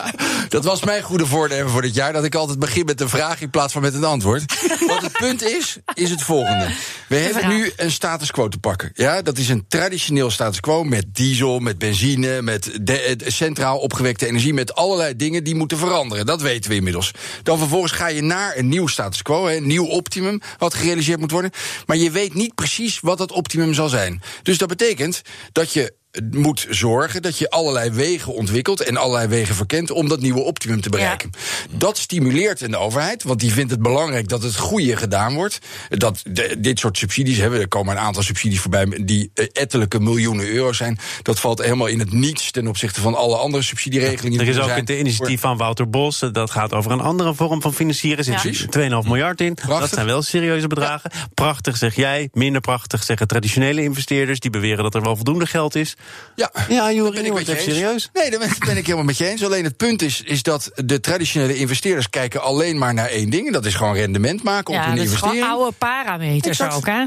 Dat 0.50 0.64
was 0.64 0.84
mijn 0.84 1.02
goede 1.02 1.26
voornemen 1.26 1.70
voor 1.70 1.82
dit 1.82 1.94
jaar. 1.94 2.12
Dat 2.12 2.24
ik 2.24 2.34
altijd 2.34 2.58
begin 2.58 2.84
met 2.84 3.00
een 3.00 3.08
vraag 3.08 3.40
in 3.40 3.50
plaats 3.50 3.72
van 3.72 3.82
met 3.82 3.94
een 3.94 4.04
antwoord. 4.04 4.58
Wat 4.86 5.02
het 5.02 5.12
punt 5.12 5.42
is, 5.42 5.78
is 5.94 6.10
het 6.10 6.22
volgende. 6.22 6.68
We 7.08 7.16
hebben 7.16 7.48
nu 7.48 7.72
een 7.76 7.90
status 7.90 8.30
quo 8.30 8.48
te 8.48 8.58
pakken. 8.58 8.90
Ja, 8.94 9.22
dat 9.22 9.38
is 9.38 9.48
een 9.48 9.64
traditioneel 9.68 10.30
status 10.30 10.60
quo 10.60 10.84
met 10.84 11.06
diesel, 11.12 11.58
met 11.58 11.78
benzine, 11.78 12.42
met 12.42 12.78
de, 12.82 13.16
centraal 13.26 13.78
opgewekte 13.78 14.26
energie, 14.26 14.54
met 14.54 14.74
allerlei 14.74 15.16
dingen 15.16 15.44
die 15.44 15.54
moeten 15.54 15.78
veranderen. 15.78 16.26
Dat 16.26 16.42
weten 16.42 16.70
we 16.70 16.76
inmiddels. 16.76 17.10
Dan 17.42 17.58
vervolgens 17.58 17.92
ga 17.92 18.06
je 18.06 18.22
naar 18.22 18.56
een 18.56 18.68
nieuw 18.68 18.86
status 18.86 19.22
quo, 19.22 19.48
een 19.48 19.66
nieuw 19.66 19.86
optimum, 19.86 20.40
wat 20.58 20.74
gerealiseerd 20.74 21.20
moet 21.20 21.30
worden. 21.30 21.50
Maar 21.86 21.96
je 21.96 22.10
weet 22.10 22.34
niet 22.34 22.54
precies 22.54 23.00
wat 23.00 23.18
dat 23.18 23.32
optimum 23.32 23.74
zal 23.74 23.88
zijn. 23.88 24.22
Dus 24.42 24.58
dat 24.58 24.68
betekent 24.68 25.22
dat 25.52 25.72
je 25.72 25.98
moet 26.30 26.66
zorgen 26.70 27.22
dat 27.22 27.38
je 27.38 27.50
allerlei 27.50 27.90
wegen 27.90 28.34
ontwikkelt 28.34 28.80
en 28.80 28.96
allerlei 28.96 29.28
wegen 29.28 29.54
verkent 29.54 29.90
om 29.90 30.08
dat 30.08 30.20
nieuwe 30.20 30.40
optimum 30.40 30.80
te 30.80 30.88
bereiken. 30.88 31.30
Dat 31.70 31.98
stimuleert 31.98 32.60
een 32.60 32.76
overheid, 32.76 33.22
want 33.22 33.40
die 33.40 33.52
vindt 33.52 33.70
het 33.70 33.82
belangrijk 33.82 34.28
dat 34.28 34.42
het 34.42 34.56
goede 34.56 34.96
gedaan 34.96 35.34
wordt. 35.34 35.58
Dat 35.88 36.22
de- 36.30 36.56
dit 36.58 36.78
soort 36.78 36.98
subsidies 36.98 37.36
hebben, 37.38 37.60
er 37.60 37.68
komen 37.68 37.96
een 37.96 38.02
aantal 38.02 38.22
subsidies 38.22 38.60
voorbij 38.60 38.86
die 39.04 39.30
eh, 39.34 39.46
ettelijke 39.52 40.00
miljoenen 40.00 40.46
euro 40.48 40.72
zijn. 40.72 40.98
Dat 41.22 41.40
valt 41.40 41.58
helemaal 41.62 41.86
in 41.86 41.98
het 41.98 42.12
niets 42.12 42.50
ten 42.50 42.66
opzichte 42.66 43.00
van 43.00 43.14
alle 43.14 43.36
andere 43.36 43.62
subsidieregelingen. 43.62 44.40
Er 44.40 44.48
is 44.48 44.58
ook 44.58 44.70
het 44.70 44.90
initiatief 44.90 45.40
van 45.40 45.56
Wouter 45.56 45.90
Bos. 45.90 46.18
Dat 46.32 46.50
gaat 46.50 46.72
over 46.74 46.90
een 46.90 47.00
andere 47.00 47.34
vorm 47.34 47.62
van 47.62 47.74
financieren. 47.74 48.18
Er 48.18 48.24
zit 48.24 48.34
Precies. 48.40 48.66
2,5 48.70 49.06
miljard 49.06 49.40
in. 49.40 49.54
Prachtig. 49.54 49.80
Dat 49.80 49.90
zijn 49.90 50.06
wel 50.06 50.22
serieuze 50.22 50.66
bedragen. 50.66 51.10
Prachtig 51.34 51.76
zeg 51.76 51.94
jij. 51.96 52.28
Minder 52.32 52.60
prachtig 52.60 53.02
zeggen 53.02 53.26
traditionele 53.26 53.82
investeerders. 53.82 54.40
Die 54.40 54.50
beweren 54.50 54.82
dat 54.84 54.94
er 54.94 55.02
wel 55.02 55.16
voldoende 55.16 55.46
geld 55.46 55.74
is. 55.74 55.96
Ja, 56.36 56.50
Ja, 56.68 56.92
Joeri, 56.92 57.14
ben 57.14 57.24
ik 57.26 57.32
met 57.32 57.46
je 57.46 57.52
even 57.52 57.64
eens. 57.66 57.74
serieus. 57.76 58.10
Nee, 58.12 58.30
daar 58.30 58.38
ben, 58.38 58.48
ben 58.58 58.76
ik 58.76 58.84
helemaal 58.84 59.04
met 59.04 59.16
je 59.18 59.26
eens. 59.28 59.44
Alleen 59.44 59.64
het 59.64 59.76
punt 59.76 60.02
is, 60.02 60.22
is 60.22 60.42
dat 60.42 60.70
de 60.74 61.00
traditionele 61.00 61.56
investeerders 61.56 62.10
kijken 62.10 62.42
alleen 62.42 62.78
maar 62.78 62.94
naar 62.94 63.08
één 63.08 63.30
ding. 63.30 63.46
En 63.46 63.52
dat 63.52 63.64
is 63.66 63.74
gewoon 63.74 63.94
rendement 63.94 64.42
maken 64.42 64.74
op 64.74 64.80
Ja, 64.80 64.86
hun 64.86 64.96
dat 64.96 65.04
is 65.04 65.12
gewoon 65.12 65.34
investering. 65.34 65.60
oude 65.62 65.76
parameters 65.78 66.58
Exact. 66.58 66.74
ook, 66.74 66.86
hè? 66.86 67.04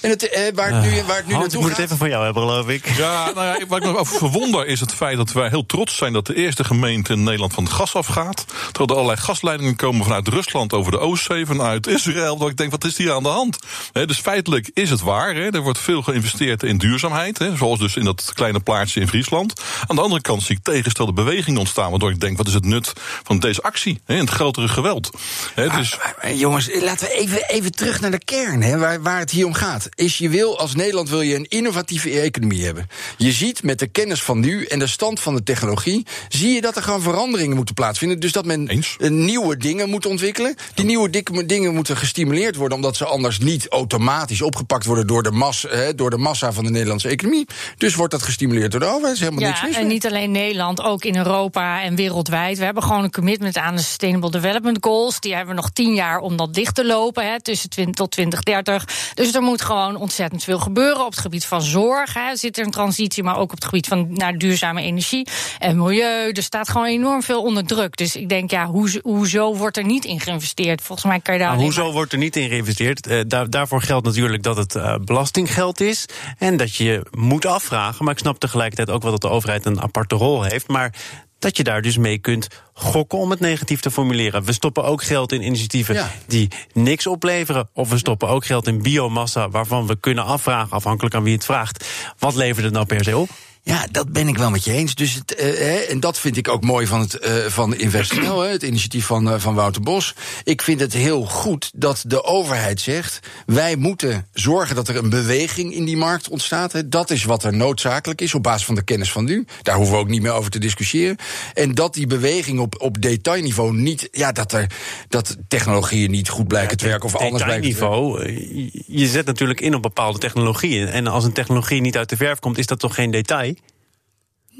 En 0.00 0.10
het, 0.10 0.28
eh, 0.28 0.42
waar 0.54 0.72
het 0.72 0.82
nu, 0.82 1.02
waar 1.02 1.16
het 1.16 1.26
nu 1.26 1.34
Hans, 1.34 1.54
ik 1.54 1.60
moet 1.60 1.70
het 1.70 1.78
even 1.78 1.96
van 1.96 2.08
jou 2.08 2.24
hebben, 2.24 2.42
geloof 2.42 2.68
ik. 2.68 2.96
Ja, 2.96 3.30
nou 3.34 3.46
ja, 3.46 3.66
waar 3.66 3.78
ik 3.78 3.84
nog 3.84 3.96
over 3.96 4.18
verwonder 4.18 4.66
is 4.66 4.80
het 4.80 4.94
feit 4.94 5.16
dat 5.16 5.32
wij 5.32 5.48
heel 5.48 5.66
trots 5.66 5.96
zijn 5.96 6.12
dat 6.12 6.26
de 6.26 6.34
eerste 6.34 6.64
gemeente 6.64 7.12
in 7.12 7.22
Nederland 7.22 7.52
van 7.52 7.64
het 7.64 7.72
gas 7.72 7.94
afgaat. 7.94 8.44
Terwijl 8.46 8.88
er 8.88 8.94
allerlei 8.94 9.16
gasleidingen 9.16 9.76
komen 9.76 10.04
vanuit 10.04 10.28
Rusland 10.28 10.72
over 10.72 10.92
de 10.92 10.98
Oostzee, 10.98 11.46
vanuit 11.46 11.86
Israël. 11.86 12.36
Dat 12.36 12.48
ik 12.48 12.56
denk, 12.56 12.70
wat 12.70 12.84
is 12.84 12.96
hier 12.96 13.12
aan 13.12 13.22
de 13.22 13.28
hand? 13.28 13.58
Hè, 13.92 14.06
dus 14.06 14.18
feitelijk 14.18 14.70
is 14.74 14.90
het 14.90 15.00
waar. 15.00 15.34
Hè, 15.34 15.50
er 15.50 15.60
wordt 15.60 15.78
veel 15.78 16.02
geïnvesteerd 16.02 16.62
in 16.62 16.78
duurzaamheid. 16.78 17.38
Hè, 17.38 17.56
zoals 17.56 17.78
dus 17.78 17.96
in 17.96 18.04
dat 18.04 18.30
kleine 18.34 18.60
plaatsje 18.60 19.00
in 19.00 19.08
Friesland. 19.08 19.62
Aan 19.86 19.96
de 19.96 20.02
andere 20.02 20.20
kant 20.20 20.42
zie 20.42 20.56
ik 20.56 20.62
tegenstelde 20.62 21.12
bewegingen 21.12 21.58
ontstaan. 21.58 21.90
Waardoor 21.90 22.10
ik 22.10 22.20
denk, 22.20 22.36
wat 22.36 22.46
is 22.46 22.54
het 22.54 22.64
nut 22.64 22.92
van 23.22 23.38
deze 23.38 23.62
actie? 23.62 24.00
Hè, 24.04 24.14
in 24.14 24.20
het 24.20 24.30
grotere 24.30 24.68
geweld. 24.68 25.10
Hè, 25.54 25.68
dus, 25.68 25.96
Maar, 25.96 26.14
maar 26.22 26.34
jongens, 26.34 26.68
laten 26.80 27.06
we 27.06 27.14
even, 27.14 27.48
even 27.48 27.72
terug 27.72 28.00
naar 28.00 28.10
de 28.10 28.24
kern, 28.24 28.62
hè, 28.62 28.78
waar, 28.78 29.02
waar 29.02 29.18
het 29.18 29.30
hier 29.30 29.46
om 29.46 29.54
gaat. 29.54 29.77
Is 29.94 30.18
je 30.18 30.28
wil, 30.28 30.58
als 30.58 30.74
Nederland 30.74 31.08
wil 31.08 31.20
je 31.20 31.34
een 31.34 31.46
innovatieve 31.48 32.20
economie 32.20 32.64
hebben. 32.64 32.86
Je 33.16 33.32
ziet 33.32 33.62
met 33.62 33.78
de 33.78 33.86
kennis 33.86 34.22
van 34.22 34.40
nu 34.40 34.64
en 34.64 34.78
de 34.78 34.86
stand 34.86 35.20
van 35.20 35.34
de 35.34 35.42
technologie... 35.42 36.06
zie 36.28 36.52
je 36.52 36.60
dat 36.60 36.76
er 36.76 36.82
gewoon 36.82 37.02
veranderingen 37.02 37.56
moeten 37.56 37.74
plaatsvinden. 37.74 38.20
Dus 38.20 38.32
dat 38.32 38.44
men 38.44 38.68
Eens. 38.68 38.96
nieuwe 38.98 39.56
dingen 39.56 39.88
moet 39.88 40.06
ontwikkelen. 40.06 40.54
Die 40.74 40.84
nieuwe 40.84 41.10
dikke- 41.10 41.46
dingen 41.46 41.74
moeten 41.74 41.96
gestimuleerd 41.96 42.56
worden... 42.56 42.76
omdat 42.76 42.96
ze 42.96 43.04
anders 43.04 43.38
niet 43.38 43.68
automatisch 43.68 44.42
opgepakt 44.42 44.84
worden... 44.84 45.06
door 45.06 45.22
de, 45.22 45.30
mas, 45.30 45.66
door 45.96 46.10
de 46.10 46.18
massa 46.18 46.52
van 46.52 46.64
de 46.64 46.70
Nederlandse 46.70 47.08
economie. 47.08 47.46
Dus 47.76 47.94
wordt 47.94 48.12
dat 48.12 48.22
gestimuleerd 48.22 48.70
door 48.70 48.80
de 48.80 48.86
overheid. 48.86 49.14
is 49.14 49.20
helemaal 49.20 49.44
niks 49.44 49.60
Ja, 49.60 49.66
mis 49.66 49.76
en 49.76 49.86
niet 49.86 50.06
alleen 50.06 50.30
Nederland, 50.30 50.82
ook 50.82 51.04
in 51.04 51.16
Europa 51.16 51.82
en 51.82 51.94
wereldwijd. 51.94 52.58
We 52.58 52.64
hebben 52.64 52.82
gewoon 52.82 53.04
een 53.04 53.10
commitment 53.10 53.56
aan 53.56 53.76
de 53.76 53.82
Sustainable 53.82 54.30
Development 54.30 54.78
Goals. 54.80 55.20
Die 55.20 55.34
hebben 55.34 55.54
we 55.54 55.60
nog 55.60 55.70
tien 55.70 55.94
jaar 55.94 56.18
om 56.18 56.36
dat 56.36 56.54
dicht 56.54 56.74
te 56.74 56.86
lopen, 56.86 57.30
hè, 57.30 57.42
tussen 57.42 57.70
20 57.70 57.94
tot 57.94 58.10
2030. 58.10 59.14
Dus 59.14 59.34
er 59.34 59.42
moet 59.42 59.57
gewoon 59.62 59.96
ontzettend 59.96 60.44
veel 60.44 60.58
gebeuren 60.58 61.04
op 61.04 61.10
het 61.10 61.20
gebied 61.20 61.44
van 61.46 61.62
zorg. 61.62 62.14
Hè. 62.14 62.36
Zit 62.36 62.58
er 62.58 62.64
een 62.64 62.70
transitie, 62.70 63.22
maar 63.22 63.36
ook 63.36 63.42
op 63.42 63.50
het 63.50 63.64
gebied 63.64 63.86
van 63.86 64.06
naar 64.12 64.38
duurzame 64.38 64.82
energie 64.82 65.26
en 65.58 65.76
milieu. 65.76 66.30
Er 66.32 66.42
staat 66.42 66.68
gewoon 66.68 66.86
enorm 66.86 67.22
veel 67.22 67.42
onder 67.42 67.66
druk. 67.66 67.96
Dus 67.96 68.16
ik 68.16 68.28
denk, 68.28 68.50
ja, 68.50 68.66
hoezo, 68.66 68.98
hoezo 69.02 69.56
wordt 69.56 69.76
er 69.76 69.84
niet 69.84 70.04
in 70.04 70.20
geïnvesteerd? 70.20 70.82
Volgens 70.82 71.08
mij 71.08 71.20
kan 71.20 71.34
je 71.34 71.40
daar 71.40 71.50
alleen 71.50 71.62
hoezo 71.62 71.82
maar- 71.84 71.92
wordt 71.92 72.12
er 72.12 72.18
niet 72.18 72.36
in 72.36 72.48
geïnvesteerd? 72.48 73.06
Eh, 73.06 73.20
daar, 73.26 73.50
daarvoor 73.50 73.82
geldt 73.82 74.06
natuurlijk 74.06 74.42
dat 74.42 74.56
het 74.56 74.74
eh, 74.74 74.94
belastinggeld 75.04 75.80
is. 75.80 76.06
En 76.38 76.56
dat 76.56 76.74
je 76.74 77.06
moet 77.10 77.46
afvragen. 77.46 78.04
Maar 78.04 78.14
ik 78.14 78.20
snap 78.20 78.38
tegelijkertijd 78.38 78.90
ook 78.90 79.02
wel 79.02 79.10
dat 79.12 79.20
de 79.20 79.28
overheid 79.28 79.66
een 79.66 79.80
aparte 79.82 80.14
rol 80.14 80.42
heeft. 80.42 80.68
Maar 80.68 80.94
dat 81.38 81.56
je 81.56 81.64
daar 81.64 81.82
dus 81.82 81.96
mee 81.96 82.18
kunt 82.18 82.48
gokken 82.72 83.18
om 83.18 83.30
het 83.30 83.40
negatief 83.40 83.80
te 83.80 83.90
formuleren. 83.90 84.44
We 84.44 84.52
stoppen 84.52 84.84
ook 84.84 85.02
geld 85.02 85.32
in 85.32 85.42
initiatieven 85.42 85.94
Ja. 85.94 86.10
die 86.26 86.48
niks 86.72 87.06
opleveren. 87.06 87.68
Of 87.72 87.90
we 87.90 87.98
stoppen 87.98 88.28
ook 88.28 88.46
geld 88.46 88.66
in 88.66 88.82
biomassa 88.82 89.48
waarvan 89.48 89.86
we 89.86 89.96
kunnen 90.00 90.24
afvragen, 90.24 90.70
afhankelijk 90.70 91.14
aan 91.14 91.22
wie 91.22 91.34
het 91.34 91.44
vraagt. 91.44 91.88
Wat 92.18 92.34
levert 92.34 92.64
het 92.64 92.74
nou 92.74 92.86
per 92.86 93.04
se 93.04 93.16
op? 93.16 93.28
Ja, 93.68 93.86
dat 93.90 94.12
ben 94.12 94.28
ik 94.28 94.38
wel 94.38 94.50
met 94.50 94.64
je 94.64 94.72
eens. 94.72 94.94
Dus 94.94 95.14
het, 95.14 95.34
eh, 95.34 95.46
hè, 95.46 95.76
en 95.76 96.00
dat 96.00 96.18
vind 96.18 96.36
ik 96.36 96.48
ook 96.48 96.64
mooi 96.64 96.86
van, 96.86 97.00
het, 97.00 97.18
eh 97.18 97.44
van 97.46 97.74
InvestNL, 97.74 98.40
het 98.40 98.62
initiatief 98.62 99.06
van, 99.06 99.30
eh, 99.30 99.40
van 99.40 99.54
Wouter 99.54 99.82
Bos. 99.82 100.14
Ik 100.44 100.62
vind 100.62 100.80
het 100.80 100.92
heel 100.92 101.24
goed 101.24 101.70
dat 101.74 102.04
de 102.06 102.24
overheid 102.24 102.80
zegt: 102.80 103.20
wij 103.46 103.76
moeten 103.76 104.26
zorgen 104.32 104.74
dat 104.74 104.88
er 104.88 104.96
een 104.96 105.10
beweging 105.10 105.74
in 105.74 105.84
die 105.84 105.96
markt 105.96 106.28
ontstaat. 106.28 106.72
Hè. 106.72 106.88
Dat 106.88 107.10
is 107.10 107.24
wat 107.24 107.44
er 107.44 107.54
noodzakelijk 107.54 108.20
is 108.20 108.34
op 108.34 108.42
basis 108.42 108.66
van 108.66 108.74
de 108.74 108.82
kennis 108.82 109.12
van 109.12 109.24
nu. 109.24 109.46
Daar 109.62 109.76
hoeven 109.76 109.94
we 109.94 110.00
ook 110.00 110.08
niet 110.08 110.22
meer 110.22 110.32
over 110.32 110.50
te 110.50 110.58
discussiëren. 110.58 111.16
En 111.54 111.74
dat 111.74 111.94
die 111.94 112.06
beweging 112.06 112.60
op, 112.60 112.80
op 112.82 113.02
detailniveau 113.02 113.74
niet, 113.76 114.08
ja, 114.10 114.32
dat, 114.32 114.52
er, 114.52 114.70
dat 115.08 115.36
technologieën 115.48 116.10
niet 116.10 116.28
goed 116.28 116.48
blijken 116.48 116.76
te 116.76 116.84
werken 116.84 117.08
of 117.08 117.16
anders 117.16 117.44
blijken 117.44 117.70
te 117.70 117.78
werken. 117.78 118.12
Detailniveau. 118.12 118.82
Je 118.86 119.06
zet 119.06 119.26
natuurlijk 119.26 119.60
in 119.60 119.74
op 119.74 119.82
bepaalde 119.82 120.18
technologieën. 120.18 120.88
En 120.88 121.06
als 121.06 121.24
een 121.24 121.32
technologie 121.32 121.80
niet 121.80 121.96
uit 121.96 122.08
de 122.08 122.16
verf 122.16 122.38
komt, 122.38 122.58
is 122.58 122.66
dat 122.66 122.78
toch 122.78 122.94
geen 122.94 123.10
detail? 123.10 123.56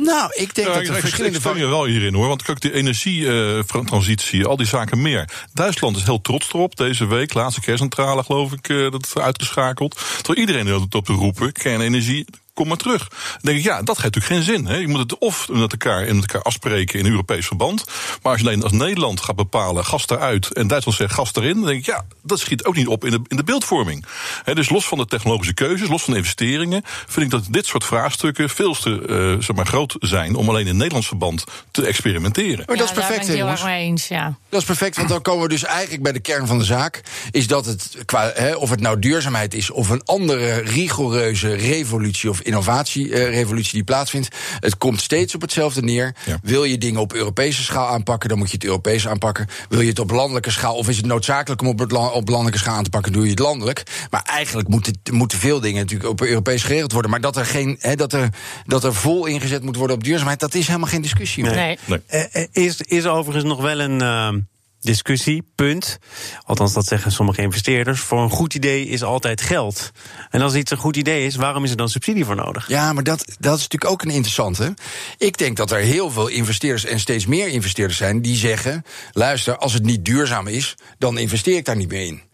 Nou, 0.00 0.32
ik 0.34 0.54
denk 0.54 0.68
Ja, 0.68 0.74
dat 0.74 0.82
er 0.82 0.94
ik, 0.94 1.00
verschillende 1.00 1.38
ik 1.38 1.56
je 1.56 1.66
wel 1.66 1.84
hierin 1.84 2.14
hoor. 2.14 2.28
Want 2.28 2.42
kijk, 2.42 2.61
die 2.61 2.72
energietransitie, 2.72 4.44
al 4.44 4.56
die 4.56 4.66
zaken 4.66 5.02
meer. 5.02 5.28
Duitsland 5.54 5.96
is 5.96 6.04
heel 6.04 6.20
trots 6.20 6.48
erop. 6.48 6.76
Deze 6.76 7.06
week, 7.06 7.34
laatste 7.34 7.61
kerncentrale 7.61 8.22
geloof 8.22 8.52
ik, 8.52 8.68
eh, 8.68 8.90
dat 8.90 9.06
is 9.06 9.22
uitgeschakeld. 9.22 9.94
Terwijl 10.16 10.38
iedereen 10.38 10.66
er 10.66 10.80
op 10.94 11.04
te 11.04 11.12
roepen, 11.12 11.52
kernenergie, 11.52 12.26
kom 12.59 12.68
maar 12.68 12.77
terug. 12.77 13.09
Dan 13.09 13.38
denk 13.40 13.59
ik, 13.59 13.64
ja, 13.64 13.83
dat 13.83 14.01
heeft 14.01 14.14
natuurlijk 14.14 14.35
geen 14.35 14.55
zin. 14.55 14.66
Hè. 14.66 14.77
Je 14.77 14.88
moet 14.88 14.99
het 14.99 15.18
of 15.18 15.49
met 15.49 15.73
elkaar, 15.73 16.14
met 16.14 16.16
elkaar 16.16 16.42
afspreken 16.42 16.99
in 16.99 17.05
een 17.05 17.11
Europees 17.11 17.47
verband. 17.47 17.85
Maar 18.23 18.33
als 18.33 18.40
je 18.40 18.47
alleen 18.47 18.62
als 18.62 18.73
Nederland 18.73 19.21
gaat 19.21 19.37
bepalen, 19.37 19.85
gas 19.85 20.09
eruit 20.09 20.53
en 20.53 20.66
Duitsland 20.66 20.99
zegt 20.99 21.14
gas 21.14 21.35
erin, 21.35 21.55
dan 21.55 21.64
denk 21.64 21.79
ik, 21.79 21.87
ja, 21.87 22.05
dat 22.23 22.38
schiet 22.38 22.64
ook 22.64 22.77
niet 22.77 22.87
op 22.87 23.05
in 23.05 23.11
de, 23.11 23.21
in 23.29 23.37
de 23.37 23.44
beeldvorming. 23.44 24.05
Hè, 24.44 24.55
dus 24.55 24.68
los 24.68 24.87
van 24.87 24.99
de 24.99 25.07
technologische 25.07 25.55
keuzes, 25.55 25.88
los 25.88 26.03
van 26.03 26.12
de 26.12 26.18
investeringen, 26.18 26.83
vind 26.85 27.27
ik 27.27 27.31
dat 27.31 27.47
dit 27.51 27.66
soort 27.66 27.85
vraagstukken 27.85 28.51
veel 28.51 28.75
te 28.75 29.03
eh, 29.09 29.44
zeg 29.44 29.57
maar, 29.57 29.66
groot 29.66 29.97
zijn 30.01 30.35
om 30.35 30.49
alleen 30.49 30.66
in 30.66 30.77
Nederlands 30.77 31.07
verband 31.07 31.44
te 31.71 31.87
experimenteren. 31.87 32.64
Maar 32.66 32.77
dat 32.77 32.88
is 32.88 32.94
daar 32.94 33.07
perfect, 33.07 33.18
ben 33.18 33.29
ik 33.29 33.35
heel 33.35 33.38
jongens. 33.38 33.61
erg 33.61 33.71
mee 33.71 33.85
eens, 33.85 34.09
ja. 34.09 34.38
Dat 34.49 34.61
is 34.61 34.66
perfect, 34.66 34.97
want 34.97 35.09
dan 35.09 35.23
komen 35.23 35.42
we 35.42 35.49
dus 35.49 35.64
eigenlijk 35.64 36.03
bij 36.03 36.12
de 36.12 36.21
kern 36.21 36.47
van 36.47 36.59
de 36.59 36.64
zaak. 36.64 37.03
Is 37.31 37.47
dat 37.47 37.66
het, 37.66 37.97
qua, 38.05 38.31
hè, 38.35 38.55
of 38.55 38.71
het 38.71 38.81
nou 38.81 38.99
duurzaamheid 38.99 39.55
is 39.55 39.71
of 39.71 39.88
een 39.88 40.03
andere 40.05 40.61
rigoureuze 40.61 41.55
revolutie 41.55 42.31
of 42.31 42.40
innovatierevolutie 42.48 43.72
die 43.72 43.84
plaatsvindt. 43.84 44.28
Het 44.61 44.76
komt 44.78 45.00
steeds 45.00 45.34
op 45.34 45.40
hetzelfde 45.40 45.82
neer. 45.82 46.14
Ja. 46.24 46.38
Wil 46.42 46.64
je 46.64 46.78
dingen 46.78 47.00
op 47.00 47.12
Europese 47.12 47.62
schaal 47.62 47.88
aanpakken, 47.88 48.28
dan 48.28 48.38
moet 48.38 48.48
je 48.50 48.54
het 48.54 48.64
Europees 48.64 49.08
aanpakken. 49.08 49.46
Wil 49.68 49.80
je 49.80 49.88
het 49.88 49.98
op 49.98 50.11
landelijke 50.11 50.50
schaal, 50.50 50.74
of 50.74 50.88
is 50.88 50.96
het 50.96 51.06
noodzakelijk 51.06 51.61
om 51.61 51.68
op, 51.68 51.78
het 51.78 51.90
la- 51.92 52.06
op 52.08 52.28
landelijke 52.28 52.58
schaal 52.58 52.76
aan 52.76 52.84
te 52.84 52.90
pakken, 52.90 53.12
doe 53.12 53.24
je 53.24 53.30
het 53.30 53.38
landelijk. 53.38 53.82
Maar 54.11 54.22
eigenlijk 54.22 54.68
moeten, 54.68 55.00
moeten 55.11 55.38
veel 55.38 55.61
dingen 55.61 55.80
natuurlijk 55.82 56.11
op 56.11 56.20
Europees 56.20 56.62
geregeld 56.62 56.92
worden. 56.92 57.11
Maar 57.11 57.20
dat 57.20 57.37
er, 57.37 57.46
geen, 57.46 57.76
hè, 57.80 57.94
dat, 57.94 58.12
er, 58.12 58.28
dat 58.66 58.84
er 58.84 58.94
vol 58.94 59.26
ingezet 59.26 59.62
moet 59.62 59.76
worden 59.76 59.96
op 59.96 60.04
duurzaamheid, 60.04 60.40
dat 60.40 60.54
is 60.54 60.66
helemaal 60.66 60.88
geen 60.88 61.02
discussie. 61.02 61.42
meer. 61.44 61.54
Nee. 61.54 61.78
Nee. 61.84 62.00
Eh, 62.06 62.42
eh, 62.42 62.48
Is, 62.52 62.80
is 62.80 63.06
overigens 63.06 63.44
nog 63.44 63.61
wel 63.61 63.80
een, 63.80 64.00
eh, 64.00 64.32
discussie, 64.81 65.43
punt. 65.55 65.99
Althans, 66.45 66.73
dat 66.73 66.87
zeggen 66.87 67.12
sommige 67.12 67.43
investeerders. 67.43 68.01
Voor 68.01 68.19
een 68.21 68.31
goed 68.31 68.55
idee 68.55 68.87
is 68.87 69.03
altijd 69.03 69.41
geld. 69.41 69.91
En 70.31 70.41
als 70.41 70.55
iets 70.55 70.71
een 70.71 70.77
goed 70.77 70.97
idee 70.97 71.27
is, 71.27 71.37
waarom 71.37 71.64
is 71.64 71.71
er 71.71 71.77
dan 71.77 71.88
subsidie 71.88 72.25
voor 72.25 72.37
nodig? 72.37 72.69
Ja, 72.69 72.93
maar 72.93 73.05
dat, 73.05 73.19
dat 73.38 73.57
is 73.57 73.62
natuurlijk 73.62 73.91
ook 73.91 74.03
een 74.03 74.11
interessante. 74.11 74.75
Ik 75.19 75.38
denk 75.38 75.57
dat 75.57 75.71
er 75.71 75.79
heel 75.79 76.11
veel 76.11 76.29
investeerders 76.29 76.85
en 76.85 77.01
steeds 77.01 77.27
meer 77.27 77.49
investeerders 77.49 77.99
zijn 77.99 78.23
die 78.23 78.37
zeggen: 78.37 78.83
luister, 79.12 79.57
als 79.57 79.73
het 79.73 79.85
niet 79.85 80.05
duurzaam 80.05 80.47
is, 80.47 80.75
dan 80.99 81.19
investeer 81.19 81.57
ik 81.57 81.64
daar 81.64 81.77
niet 81.77 81.88
meer 81.88 82.07
in. 82.07 82.28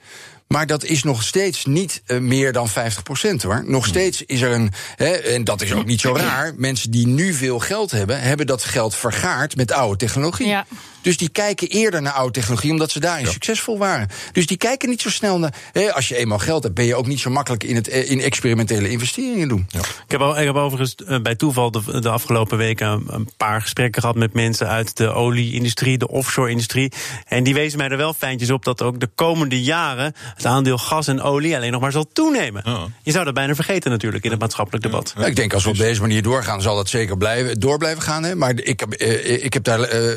Maar 0.46 0.66
dat 0.66 0.84
is 0.84 1.02
nog 1.02 1.22
steeds 1.22 1.64
niet 1.64 2.02
uh, 2.06 2.18
meer 2.18 2.52
dan 2.52 2.68
50% 2.68 2.72
hoor. 3.42 3.64
Nog 3.66 3.86
steeds 3.86 4.22
is 4.22 4.40
er 4.40 4.52
een, 4.52 4.72
hè, 4.96 5.10
en 5.10 5.44
dat 5.44 5.62
is 5.62 5.72
ook 5.72 5.86
niet 5.86 6.00
zo 6.00 6.16
raar, 6.16 6.54
mensen 6.56 6.90
die 6.90 7.06
nu 7.06 7.32
veel 7.32 7.58
geld 7.58 7.90
hebben, 7.90 8.20
hebben 8.20 8.46
dat 8.46 8.64
geld 8.64 8.94
vergaard 8.94 9.56
met 9.56 9.72
oude 9.72 9.96
technologie. 9.96 10.46
Ja. 10.46 10.66
Dus 11.04 11.16
die 11.16 11.28
kijken 11.28 11.68
eerder 11.68 12.02
naar 12.02 12.12
oude 12.12 12.32
technologie, 12.32 12.70
omdat 12.70 12.90
ze 12.90 13.00
daarin 13.00 13.26
succesvol 13.26 13.78
waren. 13.78 14.08
Dus 14.32 14.46
die 14.46 14.56
kijken 14.56 14.88
niet 14.88 15.00
zo 15.00 15.10
snel 15.10 15.38
naar. 15.38 15.54
Hè, 15.72 15.92
als 15.92 16.08
je 16.08 16.16
eenmaal 16.16 16.38
geld 16.38 16.62
hebt, 16.62 16.74
ben 16.74 16.84
je 16.84 16.94
ook 16.94 17.06
niet 17.06 17.20
zo 17.20 17.30
makkelijk 17.30 17.64
in, 17.64 17.74
het, 17.74 17.86
in 17.86 18.20
experimentele 18.20 18.90
investeringen 18.90 19.48
doen. 19.48 19.66
Ik, 19.72 20.10
heb 20.10 20.20
al, 20.20 20.38
ik 20.38 20.46
heb 20.46 20.54
overigens 20.54 20.94
uh, 21.08 21.20
bij 21.20 21.34
toeval 21.34 21.70
de, 21.70 22.00
de, 22.00 22.08
afgelopen 22.08 22.58
weken 22.58 23.04
een 23.06 23.30
paar 23.36 23.60
gesprekken 23.60 24.00
gehad 24.00 24.16
met 24.16 24.32
mensen 24.32 24.68
uit 24.68 24.96
de 24.96 25.12
olie-industrie, 25.12 25.98
de 25.98 26.08
offshore-industrie. 26.08 26.92
En 27.26 27.44
die 27.44 27.54
wezen 27.54 27.78
mij 27.78 27.88
er 27.88 27.96
wel 27.96 28.14
fijntjes 28.14 28.50
op 28.50 28.64
dat 28.64 28.82
ook 28.82 29.00
de 29.00 29.10
komende 29.14 29.62
jaren 29.62 30.14
het 30.34 30.46
aandeel 30.46 30.78
gas 30.78 31.06
en 31.06 31.22
olie 31.22 31.56
alleen 31.56 31.72
nog 31.72 31.80
maar 31.80 31.92
zal 31.92 32.08
toenemen. 32.12 32.62
Ja. 32.64 32.86
Je 33.02 33.10
zou 33.10 33.24
dat 33.24 33.34
bijna 33.34 33.54
vergeten 33.54 33.90
natuurlijk 33.90 34.24
in 34.24 34.30
het 34.30 34.40
maatschappelijk 34.40 34.84
debat. 34.84 35.14
Ja, 35.18 35.26
ik 35.26 35.36
denk 35.36 35.54
als 35.54 35.64
we 35.64 35.70
op 35.70 35.76
deze 35.76 36.00
manier 36.00 36.22
doorgaan, 36.22 36.62
zal 36.62 36.76
dat 36.76 36.88
zeker 36.88 37.16
blijven, 37.16 37.60
door 37.60 37.78
blijven 37.78 38.02
gaan. 38.02 38.22
Hè? 38.22 38.34
Maar 38.34 38.52
ik 38.54 38.80
heb, 38.80 39.02
uh, 39.02 39.44
ik 39.44 39.52
heb 39.52 39.64
daar 39.64 39.94
uh, 39.94 40.12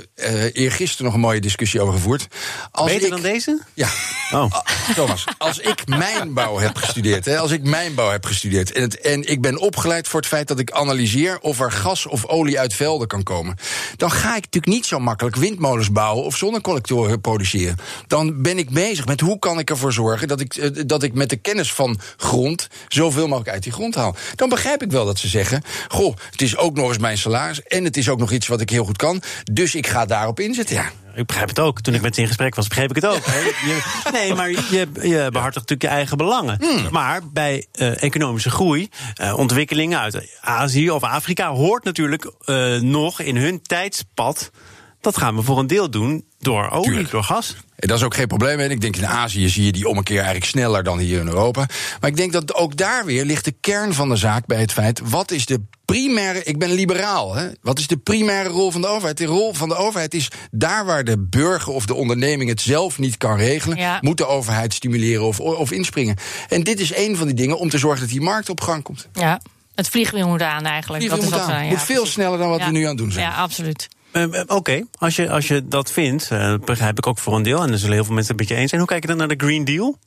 eergisteren 0.54 1.06
nog 1.06 1.14
een 1.14 1.20
mooie 1.20 1.42
discussie 1.42 1.82
over 1.82 1.94
gevoerd. 1.94 2.28
Als 2.72 2.92
Beter 2.92 3.06
ik, 3.06 3.10
dan 3.10 3.22
deze? 3.22 3.60
Ja. 3.74 3.88
Oh. 4.32 4.52
Thomas, 4.96 5.24
als 5.38 5.60
ik 5.60 5.88
mijnbouw 5.88 6.58
heb 6.58 6.76
gestudeerd, 6.76 7.26
hè, 7.26 7.38
als 7.40 7.52
ik 7.52 7.64
mijnbouw 7.64 8.10
heb 8.10 8.26
gestudeerd 8.26 8.72
en, 8.72 8.82
het, 8.82 9.00
en 9.00 9.30
ik 9.30 9.42
ben 9.42 9.60
opgeleid 9.60 10.08
voor 10.08 10.20
het 10.20 10.30
feit 10.30 10.48
dat 10.48 10.60
ik 10.60 10.72
analyseer 10.72 11.40
of 11.40 11.60
er 11.60 11.72
gas 11.72 12.06
of 12.06 12.26
olie 12.26 12.60
uit 12.60 12.74
velden 12.74 13.08
kan 13.08 13.24
komen, 13.24 13.56
dan 13.96 14.12
ga 14.12 14.30
ik 14.30 14.44
natuurlijk 14.44 14.66
niet 14.74 14.86
zo 14.86 15.00
makkelijk 15.00 15.36
windmolens 15.36 15.92
bouwen 15.92 16.24
of 16.24 16.38
zonnecollectoren 16.38 17.22
produceren. 17.22 17.78
Dan 18.08 18.42
ben 18.42 18.58
ik 18.58 18.70
bezig 18.70 19.06
met 19.06 19.20
hoe 19.20 19.40
kan 19.40 19.60
ik 19.60 19.70
ervoor 19.70 19.94
zorgen 19.94 20.07
dat 20.16 20.40
ik, 20.40 20.88
dat 20.90 21.04
ik 21.04 21.14
met 21.14 21.30
de 21.30 21.36
kennis 21.36 21.74
van 21.74 22.00
grond 22.18 22.68
zoveel 22.88 23.28
mogelijk 23.28 23.50
uit 23.50 23.64
die 23.64 23.72
grond 23.72 23.96
haal. 23.96 24.16
Dan 24.36 24.50
begrijp 24.50 24.84
ik 24.84 24.92
wel 24.92 25.06
dat 25.06 25.20
ze 25.20 25.28
zeggen: 25.28 25.64
Goh, 25.88 26.16
het 26.32 26.42
is 26.42 26.58
ook 26.58 26.76
nog 26.76 26.88
eens 26.88 26.98
mijn 26.98 27.18
salaris 27.18 27.64
en 27.64 27.84
het 27.84 27.98
is 27.98 28.10
ook 28.10 28.20
nog 28.20 28.32
iets 28.32 28.48
wat 28.48 28.62
ik 28.62 28.70
heel 28.70 28.86
goed 28.86 28.98
kan, 28.98 29.22
dus 29.52 29.76
ik 29.76 29.88
ga 29.88 30.06
daarop 30.06 30.40
inzetten. 30.40 30.76
Ja 30.76 30.92
ik 31.18 31.26
begrijp 31.26 31.50
het 31.50 31.60
ook. 31.60 31.82
Toen 31.82 31.94
ik 31.94 32.02
met 32.02 32.16
ze 32.16 32.22
in 32.22 32.28
gesprek 32.28 32.56
was, 32.56 32.68
begreep 32.68 32.90
ik 32.90 32.96
het 32.96 33.06
ook. 33.06 33.26
Je, 33.26 34.10
nee, 34.12 34.34
maar 34.34 34.50
je, 34.50 34.88
je 35.02 35.28
behartigt 35.32 35.70
natuurlijk 35.70 35.82
je 35.82 35.88
eigen 35.88 36.18
belangen. 36.18 36.58
Hmm. 36.60 36.88
Maar 36.92 37.22
bij 37.32 37.66
uh, 37.76 38.04
economische 38.04 38.50
groei, 38.50 38.90
uh, 39.22 39.38
ontwikkelingen 39.38 40.00
uit 40.00 40.38
Azië 40.42 40.90
of 40.90 41.04
Afrika, 41.04 41.50
hoort 41.50 41.84
natuurlijk 41.84 42.32
uh, 42.46 42.80
nog 42.80 43.22
in 43.22 43.38
hun 43.38 43.62
tijdspad. 43.62 44.52
Dat 45.02 45.18
gaan 45.18 45.36
we 45.36 45.42
voor 45.42 45.60
een 45.60 45.68
deel 45.68 45.90
doen 45.90 46.26
door 46.40 46.70
olie, 46.70 46.90
Tuurlijk. 46.90 47.12
door 47.12 47.24
gas. 47.24 47.56
En 47.76 47.88
dat 47.88 47.98
is 47.98 48.04
ook 48.04 48.16
geen 48.16 48.28
probleem. 48.28 48.60
En 48.60 48.72
ik 48.72 48.82
denk 48.82 48.96
in 48.96 49.08
Azië 49.08 49.50
zie 49.50 49.66
je 49.66 49.72
die 49.72 49.88
ommekeer 49.88 50.16
eigenlijk 50.16 50.46
sneller 50.46 50.84
dan 50.84 51.00
hier 51.00 51.20
in 51.20 51.28
Europa. 51.28 51.66
Maar 52.00 52.10
ik 52.10 52.16
denk 52.16 52.32
dat 52.32 52.56
ook 52.56 52.78
daar 52.78 53.06
weer 53.06 53.26
ligt 53.26 53.46
de 53.46 53.56
kern 53.62 53.94
van 53.94 54.10
de 54.10 54.16
zaak 54.16 54.46
bij 54.46 54.60
het 54.60 54.74
feit: 54.74 55.02
wat 55.10 55.32
is 55.32 55.46
de 55.46 55.62
primaire. 55.86 56.44
Ik 56.44 56.58
ben 56.58 56.72
liberaal. 56.72 57.36
Hè? 57.36 57.50
Wat 57.62 57.80
is 57.80 57.88
de 57.88 57.98
primaire 57.98 58.50
rol 58.50 58.72
van 58.72 58.82
de 58.82 58.88
overheid? 58.88 59.18
De 59.18 59.26
rol 59.26 59.54
van 59.54 59.70
de 59.70 59.76
overheid 59.76 60.14
is 60.14 60.28
daar 60.52 60.86
waar 60.86 61.04
de 61.04 61.20
burger 61.20 61.74
of 61.74 61.86
de 61.86 61.94
onderneming 61.94 62.50
het 62.50 62.62
zelf 62.62 62.98
niet 62.98 63.18
kan 63.18 63.38
regelen, 63.38 63.78
ja. 63.78 63.98
moet 64.02 64.18
de 64.18 64.28
overheid 64.28 64.74
stimuleren 64.74 65.26
of, 65.26 65.40
of 65.40 65.72
inspringen. 65.72 66.16
En 66.48 66.64
dit 66.64 66.80
is 66.80 66.96
een 66.96 67.16
van 67.16 67.26
die 67.26 67.36
dingen 67.36 67.58
om 67.58 67.70
te 67.70 67.78
zorgen 67.78 68.00
dat 68.00 68.10
die 68.10 68.22
markt 68.22 68.50
op 68.50 68.62
gang 68.62 68.84
komt. 68.84 69.08
Ja. 69.14 69.42
Het 69.76 69.90
vliegwiel 69.90 70.28
moet 70.28 70.42
aan 70.42 70.66
eigenlijk. 70.66 71.04
Het 71.04 71.12
dat 71.12 71.22
moet, 71.22 71.34
is 71.34 71.40
wat, 71.40 71.50
aan. 71.50 71.64
Ja, 71.64 71.70
moet 71.70 71.82
veel 71.82 72.06
sneller 72.06 72.38
dan 72.38 72.50
wat 72.50 72.64
we 72.64 72.72
nu 72.72 72.82
aan 72.82 72.90
het 72.90 72.98
doen 72.98 73.12
zijn. 73.12 73.26
Ja, 73.26 73.36
absoluut. 73.36 73.88
Uh, 74.18 74.24
Oké, 74.24 74.54
okay. 74.54 74.86
als, 74.98 75.16
je, 75.16 75.30
als 75.30 75.48
je 75.48 75.68
dat 75.68 75.92
vindt, 75.92 76.30
uh, 76.32 76.54
begrijp 76.66 76.98
ik 76.98 77.08
ook 77.08 77.20
voor 77.20 77.36
een 77.36 77.44
deel, 77.44 77.64
en 77.64 77.72
er 77.72 77.78
zullen 77.78 77.96
heel 77.96 78.04
veel 78.04 78.14
mensen 78.14 78.32
het 78.32 78.42
met 78.42 78.50
je 78.50 78.56
eens 78.56 78.70
zijn. 78.70 78.82
Hoe 78.82 78.90
kijk 78.90 79.02
je 79.02 79.08
dan 79.08 79.18
naar 79.18 79.38
de 79.38 79.46
Green 79.46 79.66
Deal? 79.66 79.98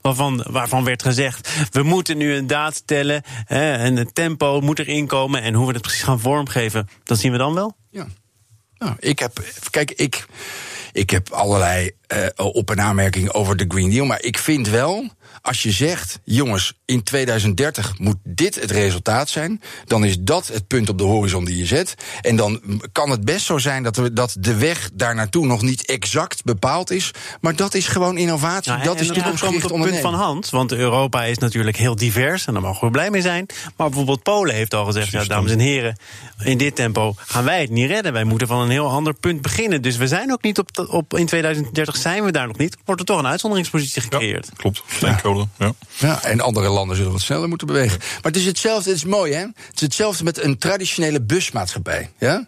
Waarvan, 0.00 0.44
waarvan 0.50 0.84
werd 0.84 1.02
gezegd, 1.02 1.48
we 1.70 1.82
moeten 1.82 2.16
nu 2.16 2.34
een 2.34 2.46
daad 2.46 2.86
tellen 2.86 3.22
hè, 3.26 3.72
en 3.72 3.96
het 3.96 4.14
tempo 4.14 4.60
moet 4.60 4.78
erin 4.78 5.06
komen. 5.06 5.42
En 5.42 5.54
hoe 5.54 5.66
we 5.66 5.72
het 5.72 5.82
precies 5.82 6.02
gaan 6.02 6.20
vormgeven, 6.20 6.88
dat 7.04 7.18
zien 7.18 7.32
we 7.32 7.38
dan 7.38 7.54
wel? 7.54 7.76
Ja. 7.90 8.06
Nou, 8.78 8.94
ik 8.98 9.18
heb, 9.18 9.44
kijk, 9.70 9.90
ik, 9.90 10.26
ik 10.92 11.10
heb 11.10 11.30
allerlei 11.30 11.90
uh, 12.12 12.26
op- 12.36 12.70
en 12.70 12.80
aanmerkingen 12.80 13.34
over 13.34 13.56
de 13.56 13.64
Green 13.68 13.90
Deal. 13.90 14.06
Maar 14.06 14.22
ik 14.22 14.38
vind 14.38 14.68
wel 14.68 15.10
als 15.42 15.62
je 15.62 15.70
zegt, 15.70 16.20
jongens, 16.24 16.72
in 16.84 17.02
2030 17.02 17.98
moet 17.98 18.16
dit 18.24 18.60
het 18.60 18.70
resultaat 18.70 19.28
zijn, 19.28 19.60
dan 19.84 20.04
is 20.04 20.16
dat 20.20 20.46
het 20.46 20.66
punt 20.66 20.88
op 20.88 20.98
de 20.98 21.04
horizon 21.04 21.44
die 21.44 21.56
je 21.56 21.66
zet. 21.66 21.94
En 22.20 22.36
dan 22.36 22.60
kan 22.92 23.10
het 23.10 23.24
best 23.24 23.46
zo 23.46 23.58
zijn 23.58 23.82
dat, 23.82 23.96
we, 23.96 24.12
dat 24.12 24.36
de 24.38 24.54
weg 24.54 24.90
daar 24.92 25.14
naartoe 25.14 25.46
nog 25.46 25.62
niet 25.62 25.86
exact 25.86 26.44
bepaald 26.44 26.90
is. 26.90 27.10
Maar 27.40 27.56
dat 27.56 27.74
is 27.74 27.86
gewoon 27.86 28.16
innovatie. 28.16 28.72
Nou, 28.72 28.84
dat 28.84 29.00
is 29.00 29.06
toekomstgericht 29.06 29.68
ja, 29.68 29.82
punt 29.82 29.98
van 29.98 30.14
hand. 30.14 30.50
Want 30.50 30.72
Europa 30.72 31.24
is 31.24 31.38
natuurlijk 31.38 31.76
heel 31.76 31.96
divers 31.96 32.46
en 32.46 32.52
daar 32.52 32.62
mogen 32.62 32.84
we 32.84 32.90
blij 32.90 33.10
mee 33.10 33.22
zijn. 33.22 33.46
Maar 33.76 33.88
bijvoorbeeld 33.88 34.22
Polen 34.22 34.54
heeft 34.54 34.74
al 34.74 34.84
gezegd: 34.84 35.10
ja, 35.10 35.24
dames 35.24 35.52
en 35.52 35.58
heren, 35.58 35.96
in 36.44 36.58
dit 36.58 36.76
tempo 36.76 37.14
gaan 37.16 37.44
wij 37.44 37.60
het 37.60 37.70
niet 37.70 37.90
redden. 37.90 38.12
Wij 38.12 38.24
moeten 38.24 38.46
van 38.46 38.60
een 38.60 38.70
heel 38.70 38.90
ander 38.90 39.14
punt 39.14 39.42
beginnen. 39.42 39.82
Dus 39.82 39.96
we 39.96 40.06
zijn 40.06 40.32
ook 40.32 40.42
niet 40.42 40.58
op, 40.58 40.68
op 40.90 41.16
in 41.16 41.26
2030 41.26 41.96
zijn 42.02 42.24
we 42.24 42.32
daar 42.32 42.46
nog 42.46 42.56
niet. 42.56 42.76
Wordt 42.84 43.00
er 43.00 43.06
toch 43.06 43.18
een 43.18 43.26
uitzonderingspositie 43.26 44.02
gecreëerd. 44.02 44.46
Ja, 44.46 44.52
klopt. 44.56 44.82
Steenkolen. 44.86 45.50
Ja. 45.58 45.72
ja. 45.98 46.22
en 46.22 46.40
andere 46.40 46.68
landen 46.68 46.96
zullen 46.96 47.12
wat 47.12 47.20
sneller 47.20 47.48
moeten 47.48 47.66
bewegen. 47.66 47.98
Maar 47.98 48.32
het 48.32 48.36
is 48.36 48.44
hetzelfde, 48.44 48.90
het 48.90 48.98
is 48.98 49.04
mooi 49.04 49.32
hè. 49.32 49.40
Het 49.40 49.74
is 49.74 49.80
hetzelfde 49.80 50.24
met 50.24 50.42
een 50.42 50.58
traditionele 50.58 51.20
busmaatschappij. 51.20 52.10
Ja? 52.18 52.46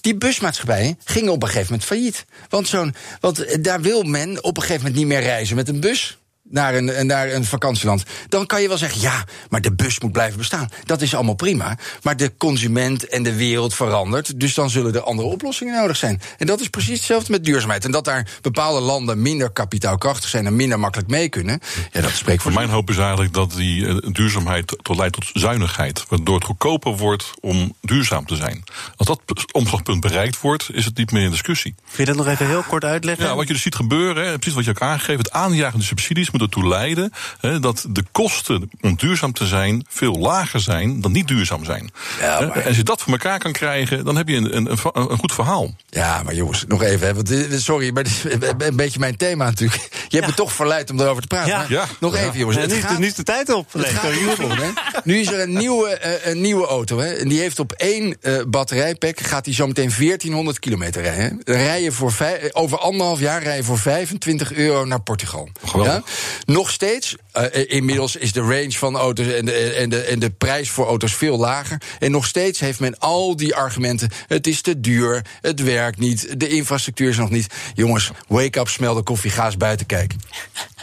Die 0.00 0.16
busmaatschappijen 0.16 0.98
gingen 1.04 1.32
op 1.32 1.42
een 1.42 1.48
gegeven 1.48 1.70
moment 1.70 1.88
failliet. 1.88 2.24
Want, 2.48 2.68
zo'n, 2.68 2.94
want 3.20 3.64
daar 3.64 3.80
wil 3.80 4.02
men 4.02 4.44
op 4.44 4.56
een 4.56 4.62
gegeven 4.62 4.82
moment 4.82 5.00
niet 5.00 5.06
meer 5.06 5.20
reizen 5.20 5.56
met 5.56 5.68
een 5.68 5.80
bus 5.80 6.18
naar 6.50 6.74
een, 6.74 7.06
naar 7.06 7.32
een 7.32 7.44
vakantieland. 7.44 8.04
Dan 8.28 8.46
kan 8.46 8.62
je 8.62 8.68
wel 8.68 8.78
zeggen, 8.78 9.00
ja, 9.00 9.24
maar 9.48 9.60
de 9.60 9.74
bus 9.74 10.00
moet 10.00 10.12
blijven 10.12 10.38
bestaan. 10.38 10.68
Dat 10.84 11.02
is 11.02 11.14
allemaal 11.14 11.34
prima. 11.34 11.78
Maar 12.02 12.16
de 12.16 12.36
consument 12.36 13.08
en 13.08 13.22
de 13.22 13.36
wereld 13.36 13.74
verandert. 13.74 14.40
Dus 14.40 14.54
dan 14.54 14.70
zullen 14.70 14.94
er 14.94 15.00
andere 15.00 15.28
oplossingen 15.28 15.74
nodig 15.74 15.96
zijn. 15.96 16.20
En 16.38 16.46
dat 16.46 16.60
is 16.60 16.68
precies 16.68 16.96
hetzelfde 16.96 17.32
met 17.32 17.44
duurzaamheid. 17.44 17.84
En 17.84 17.90
dat 17.90 18.04
daar 18.04 18.28
bepaalde 18.42 18.80
landen 18.80 19.22
minder 19.22 19.50
kapitaalkrachtig 19.50 20.28
zijn 20.28 20.46
en 20.46 20.56
minder 20.56 20.78
makkelijk 20.78 21.10
mee 21.10 21.28
kunnen. 21.28 21.60
Ja, 21.92 22.00
dat 22.00 22.10
spreekt 22.10 22.42
voor 22.42 22.52
Mijn 22.52 22.68
hoop 22.68 22.90
is 22.90 22.96
eigenlijk 22.96 23.32
dat 23.32 23.52
die 23.52 23.82
uh, 23.82 23.96
duurzaamheid 24.12 24.76
tot 24.82 24.96
leidt 24.96 25.14
tot 25.14 25.30
zuinigheid. 25.32 26.04
Waardoor 26.08 26.34
het 26.34 26.44
goedkoper 26.44 26.96
wordt 26.96 27.32
om 27.40 27.74
duurzaam 27.80 28.26
te 28.26 28.36
zijn. 28.36 28.64
Als 28.96 29.08
dat 29.08 29.20
omslagpunt 29.52 30.00
bereikt 30.00 30.40
wordt, 30.40 30.68
is 30.72 30.84
het 30.84 30.96
niet 30.96 31.10
meer 31.10 31.22
in 31.22 31.30
discussie. 31.30 31.74
Kun 31.94 32.04
je 32.04 32.04
dat 32.04 32.16
nog 32.16 32.26
even 32.26 32.46
heel 32.46 32.62
kort 32.62 32.84
uitleggen? 32.84 33.26
Ja, 33.26 33.34
wat 33.34 33.46
je 33.46 33.52
dus 33.52 33.62
ziet 33.62 33.74
gebeuren, 33.74 34.26
hè, 34.26 34.38
precies 34.38 34.54
wat 34.54 34.64
je 34.64 34.70
ook 34.70 34.80
aangegeven, 34.80 35.18
het 35.18 35.32
aanjagen 35.32 35.78
de 35.78 35.84
subsidies 35.84 36.30
moet 36.38 36.54
ertoe 36.54 36.68
leiden 36.68 37.12
hè, 37.40 37.60
dat 37.60 37.86
de 37.88 38.04
kosten 38.12 38.70
om 38.80 38.96
duurzaam 38.96 39.32
te 39.32 39.46
zijn 39.46 39.86
veel 39.88 40.12
lager 40.12 40.60
zijn 40.60 41.00
dan 41.00 41.12
niet 41.12 41.28
duurzaam 41.28 41.64
zijn. 41.64 41.90
Ja, 42.20 42.40
maar... 42.40 42.50
En 42.50 42.64
als 42.64 42.76
je 42.76 42.82
dat 42.82 43.02
voor 43.02 43.12
elkaar 43.12 43.38
kan 43.38 43.52
krijgen, 43.52 44.04
dan 44.04 44.16
heb 44.16 44.28
je 44.28 44.36
een, 44.36 44.56
een, 44.56 44.78
een 44.92 45.18
goed 45.18 45.32
verhaal. 45.32 45.74
Ja, 45.88 46.22
maar 46.22 46.34
jongens, 46.34 46.64
nog 46.68 46.82
even. 46.82 47.06
Hè, 47.06 47.14
want, 47.14 47.34
sorry, 47.62 47.90
maar 47.92 48.02
dit 48.02 48.12
is 48.12 48.32
een 48.58 48.76
beetje 48.76 48.98
mijn 48.98 49.16
thema 49.16 49.44
natuurlijk. 49.44 49.82
Je 49.82 50.16
hebt 50.16 50.24
ja. 50.24 50.26
me 50.26 50.34
toch 50.34 50.52
verleid 50.52 50.90
om 50.90 51.00
erover 51.00 51.22
te 51.22 51.28
praten. 51.28 51.50
Ja. 51.50 51.64
ja. 51.68 51.86
Nog 52.00 52.16
even, 52.16 52.38
jongens. 52.38 52.58
Het 52.58 52.70
nu, 52.70 52.80
gaat, 52.80 52.98
nu 52.98 53.06
is 53.06 53.14
de 53.14 53.22
tijd 53.22 53.52
op. 53.52 53.72
Het 53.72 53.86
gaat 53.86 54.12
hè. 54.12 54.70
Nu 55.04 55.18
is 55.18 55.32
er 55.32 55.40
een 55.40 55.52
nieuwe, 55.52 56.00
uh, 56.04 56.32
een 56.32 56.40
nieuwe 56.40 56.66
auto. 56.66 56.98
Hè, 56.98 57.12
en 57.12 57.28
die 57.28 57.40
heeft 57.40 57.58
op 57.58 57.72
één 57.72 58.16
uh, 58.20 58.42
batterijpack 58.48 59.20
gaat 59.20 59.44
die 59.44 59.54
zo 59.54 59.66
meteen 59.66 59.92
1400 59.98 60.58
kilometer 60.58 61.02
rijden. 61.02 61.40
Dan 61.44 61.56
rij 61.56 61.82
je 61.82 61.92
voor 61.92 62.12
vijf, 62.12 62.52
over 62.52 62.78
anderhalf 62.78 63.20
jaar 63.20 63.42
rij 63.42 63.56
je 63.56 63.64
voor 63.64 63.78
25 63.78 64.52
euro 64.52 64.84
naar 64.84 65.00
Portugal. 65.00 65.48
Ja? 65.74 66.02
Nog 66.44 66.70
steeds, 66.70 67.16
uh, 67.36 67.44
inmiddels 67.66 68.16
is 68.16 68.32
de 68.32 68.40
range 68.40 68.72
van 68.72 68.96
auto's 68.96 69.26
en 69.26 69.44
de, 69.44 69.52
en, 69.52 69.88
de, 69.88 70.00
en 70.00 70.18
de 70.18 70.30
prijs 70.30 70.70
voor 70.70 70.86
auto's 70.86 71.14
veel 71.14 71.38
lager. 71.38 71.80
En 71.98 72.10
nog 72.10 72.26
steeds 72.26 72.60
heeft 72.60 72.80
men 72.80 72.98
al 72.98 73.36
die 73.36 73.54
argumenten. 73.54 74.10
Het 74.26 74.46
is 74.46 74.60
te 74.60 74.80
duur, 74.80 75.24
het 75.40 75.62
werkt 75.62 75.98
niet, 75.98 76.40
de 76.40 76.48
infrastructuur 76.48 77.08
is 77.08 77.16
nog 77.16 77.30
niet. 77.30 77.54
Jongens, 77.74 78.10
wake 78.28 78.60
up, 78.60 78.68
smel 78.68 78.94
de 78.94 79.02
koffie, 79.02 79.30
ga 79.30 79.44
eens 79.44 79.56
buiten 79.56 79.86
kijken. 79.86 80.20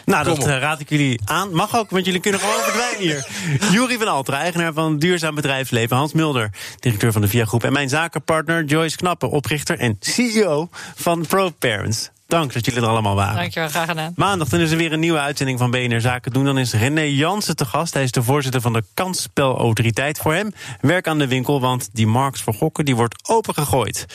Nou, 0.06 0.26
dat 0.26 0.48
uh, 0.48 0.58
raad 0.58 0.80
ik 0.80 0.90
jullie 0.90 1.20
aan. 1.26 1.54
Mag 1.54 1.78
ook, 1.78 1.90
want 1.90 2.06
jullie 2.06 2.20
kunnen 2.20 2.40
gewoon 2.40 2.62
verdwijnen 2.64 3.00
hier. 3.00 3.28
Jurie 3.80 3.98
van 3.98 4.08
Altra, 4.08 4.40
eigenaar 4.40 4.74
van 4.74 4.98
Duurzaam 4.98 5.36
Bedrijfsleven. 5.36 5.98
Hans 5.98 6.14
Mulder, 6.14 6.50
directeur 6.80 7.12
van 7.12 7.22
de 7.22 7.28
VIA 7.28 7.46
Groep. 7.46 7.64
En 7.64 7.74
mijn 7.74 7.90
zakenpartner 7.90 8.64
Joyce 8.64 8.98
Knappen, 8.98 9.30
oprichter 9.30 9.80
en 9.80 9.98
CEO 10.00 10.70
van 10.96 11.26
ProParents. 11.28 12.10
Dank 12.28 12.54
dat 12.54 12.66
jullie 12.66 12.82
er 12.82 12.88
allemaal 12.88 13.16
waren. 13.16 13.36
Dankjewel, 13.36 13.70
graag 13.70 13.88
gedaan. 13.88 14.14
Maandag 14.16 14.50
dan 14.50 14.60
is 14.60 14.72
er 14.72 14.78
weer 14.78 14.94
een 14.94 15.00
nieuwe 15.00 15.20
uitzending 15.20 15.60
van 15.60 15.72
BNR 15.72 16.02
Zaken 16.02 16.32
doen. 16.32 16.46
Dan 16.46 16.58
is 16.58 16.74
René 16.74 17.02
Jansen 17.02 17.56
te 17.56 17.66
gast. 17.66 17.94
Hij 17.94 18.04
is 18.04 18.12
de 18.12 18.24
voorzitter 18.24 18.62
van 18.62 18.74
de 18.74 18.84
Kansspelautoriteit. 18.94 20.18
Voor 20.18 20.34
hem 20.34 20.54
werk 20.82 21.08
aan 21.08 21.20
de 21.20 21.28
winkel, 21.28 21.62
want 21.62 21.90
die 21.94 22.08
markt 22.08 22.42
voor 22.42 22.54
gokken 22.54 22.86
die 22.86 22.96
wordt 22.96 23.30
opengegooid. 23.30 24.06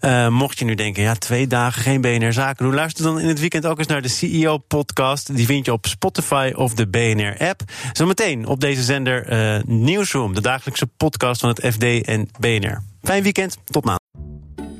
Uh, 0.00 0.28
mocht 0.28 0.58
je 0.58 0.64
nu 0.64 0.74
denken, 0.74 1.02
ja, 1.02 1.14
twee 1.14 1.46
dagen 1.46 1.82
geen 1.82 2.00
BNR 2.00 2.32
Zaken 2.32 2.64
doen... 2.64 2.74
luister 2.74 3.04
dan 3.04 3.20
in 3.20 3.28
het 3.28 3.40
weekend 3.40 3.66
ook 3.66 3.78
eens 3.78 3.86
naar 3.86 4.02
de 4.02 4.08
CEO-podcast. 4.08 5.36
Die 5.36 5.46
vind 5.46 5.66
je 5.66 5.72
op 5.72 5.86
Spotify 5.86 6.52
of 6.54 6.74
de 6.74 6.86
BNR-app. 6.86 7.60
Zometeen 7.92 8.46
op 8.46 8.60
deze 8.60 8.82
zender 8.82 9.32
uh, 9.32 9.62
Newsroom, 9.66 10.34
de 10.34 10.40
dagelijkse 10.40 10.86
podcast 10.86 11.40
van 11.40 11.48
het 11.48 11.74
FD 11.74 11.82
en 12.04 12.28
BNR. 12.40 12.82
Fijn 13.02 13.22
weekend, 13.22 13.56
tot 13.64 13.84
maandag. 13.84 14.01